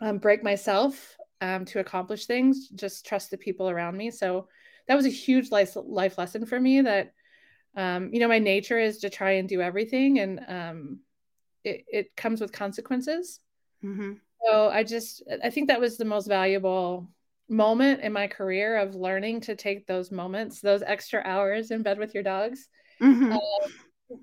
um, 0.00 0.18
break 0.18 0.42
myself 0.42 1.16
um, 1.40 1.64
to 1.66 1.80
accomplish 1.80 2.26
things, 2.26 2.68
just 2.68 3.06
trust 3.06 3.30
the 3.30 3.38
people 3.38 3.68
around 3.68 3.96
me. 3.96 4.10
So 4.10 4.48
that 4.88 4.94
was 4.94 5.06
a 5.06 5.10
huge 5.10 5.50
life, 5.50 5.76
life 5.76 6.18
lesson 6.18 6.46
for 6.46 6.58
me 6.58 6.80
that, 6.80 7.12
um, 7.76 8.10
you 8.12 8.20
know, 8.20 8.28
my 8.28 8.38
nature 8.38 8.78
is 8.78 8.98
to 8.98 9.10
try 9.10 9.32
and 9.32 9.48
do 9.48 9.60
everything 9.60 10.18
and 10.18 10.40
um, 10.48 11.00
it, 11.64 11.84
it 11.88 12.16
comes 12.16 12.40
with 12.40 12.52
consequences. 12.52 13.40
Mm-hmm. 13.84 14.14
So 14.44 14.68
I 14.68 14.82
just, 14.82 15.22
I 15.42 15.50
think 15.50 15.68
that 15.68 15.80
was 15.80 15.96
the 15.96 16.04
most 16.04 16.26
valuable 16.26 17.08
moment 17.48 18.00
in 18.00 18.12
my 18.12 18.26
career 18.26 18.78
of 18.78 18.94
learning 18.94 19.42
to 19.42 19.54
take 19.54 19.86
those 19.86 20.10
moments, 20.10 20.60
those 20.60 20.82
extra 20.82 21.22
hours 21.24 21.70
in 21.70 21.82
bed 21.82 21.98
with 21.98 22.14
your 22.14 22.22
dogs. 22.22 22.68
Mm-hmm. 23.00 23.32
Uh, 23.32 23.68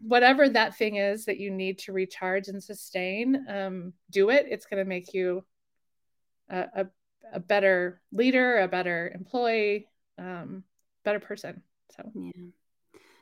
whatever 0.02 0.47
that 0.49 0.78
thing 0.78 0.95
is 0.95 1.25
that 1.25 1.39
you 1.39 1.52
need 1.52 1.80
to 1.80 1.93
recharge 1.93 2.47
and 2.47 2.63
sustain, 2.63 3.45
um, 3.49 3.93
do 4.10 4.30
it. 4.30 4.47
It's 4.49 4.65
going 4.65 4.84
to 4.84 4.89
make 4.89 5.13
you 5.13 5.43
a, 6.49 6.60
a, 6.75 6.88
a, 7.34 7.39
better 7.39 8.02
leader, 8.12 8.60
a 8.60 8.67
better 8.67 9.12
employee, 9.13 9.88
um, 10.17 10.63
better 11.04 11.19
person. 11.19 11.62
So, 11.95 12.12
yeah. 12.15 12.32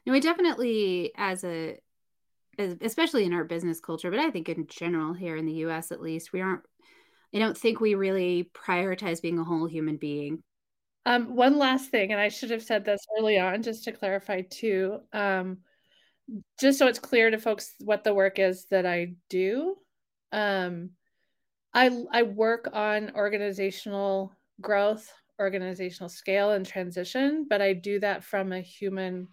No, 0.06 0.14
we 0.14 0.20
definitely, 0.20 1.12
as 1.18 1.44
a, 1.44 1.78
as, 2.58 2.76
especially 2.82 3.26
in 3.26 3.34
our 3.34 3.44
business 3.44 3.80
culture, 3.80 4.10
but 4.10 4.20
I 4.20 4.32
think 4.32 4.50
in 4.50 4.68
general 4.68 5.14
here 5.14 5.36
in 5.36 5.46
the 5.46 5.66
US 5.66 5.92
at 5.92 6.02
least, 6.02 6.34
we 6.34 6.42
aren't 6.42 6.64
I 7.34 7.40
don't 7.40 7.58
think 7.58 7.80
we 7.80 7.96
really 7.96 8.50
prioritize 8.54 9.22
being 9.22 9.40
a 9.40 9.44
whole 9.44 9.68
human 9.68 9.98
being. 9.98 10.44
Um, 11.06 11.36
one 11.36 11.58
last 11.58 11.90
thing, 11.90 12.12
and 12.12 12.20
I 12.20 12.30
should 12.30 12.52
have 12.52 12.64
said 12.64 12.84
this 12.84 13.00
early 13.18 13.38
on 13.38 13.64
just 13.64 13.84
to 13.86 13.92
clarify 13.92 14.42
too. 14.42 15.00
Um, 15.14 15.60
just 16.60 16.78
so 16.78 16.88
it's 16.88 17.00
clear 17.00 17.32
to 17.32 17.38
folks 17.38 17.74
what 17.80 18.04
the 18.04 18.14
work 18.14 18.40
is 18.40 18.66
that 18.66 18.86
I 18.86 19.14
do. 19.30 19.76
Um, 20.32 20.92
I 21.74 22.04
I 22.12 22.24
work 22.24 22.70
on 22.74 23.12
organizational 23.16 24.34
growth, 24.62 25.12
organizational 25.40 26.10
scale, 26.10 26.52
and 26.52 26.66
transition, 26.66 27.46
but 27.50 27.62
I 27.62 27.74
do 27.74 28.00
that 28.00 28.24
from 28.24 28.52
a 28.52 28.62
human 28.62 29.28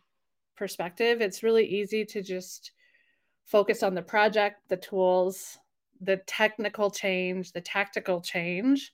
perspective. 0.57 1.21
It's 1.21 1.43
really 1.43 1.67
easy 1.67 2.05
to 2.07 2.23
just 2.23 2.73
focus 3.45 3.83
on 3.83 3.95
the 3.95 4.03
project, 4.03 4.69
the 4.69 4.77
tools, 4.77 5.59
the 6.01 6.19
technical 6.27 6.91
change, 6.91 7.53
the 7.53 7.61
tactical 7.61 8.21
change. 8.21 8.93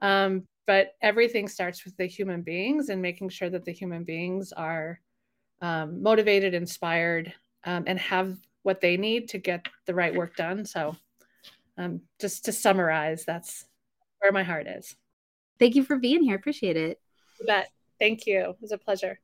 Um, 0.00 0.44
but 0.66 0.92
everything 1.00 1.48
starts 1.48 1.84
with 1.84 1.96
the 1.96 2.06
human 2.06 2.42
beings 2.42 2.90
and 2.90 3.00
making 3.00 3.30
sure 3.30 3.50
that 3.50 3.64
the 3.64 3.72
human 3.72 4.04
beings 4.04 4.52
are 4.52 5.00
um, 5.60 6.02
motivated, 6.02 6.54
inspired, 6.54 7.32
um, 7.64 7.84
and 7.86 7.98
have 7.98 8.36
what 8.62 8.80
they 8.80 8.96
need 8.96 9.28
to 9.30 9.38
get 9.38 9.66
the 9.86 9.94
right 9.94 10.14
work 10.14 10.36
done. 10.36 10.64
So, 10.64 10.96
um, 11.76 12.00
just 12.20 12.44
to 12.46 12.52
summarize, 12.52 13.24
that's 13.24 13.64
where 14.20 14.32
my 14.32 14.42
heart 14.42 14.66
is. 14.66 14.96
Thank 15.58 15.74
you 15.74 15.84
for 15.84 15.96
being 15.96 16.22
here. 16.22 16.36
Appreciate 16.36 16.76
it. 16.76 17.00
You 17.40 17.46
bet. 17.46 17.70
Thank 17.98 18.26
you. 18.26 18.50
It 18.50 18.56
was 18.60 18.72
a 18.72 18.78
pleasure. 18.78 19.18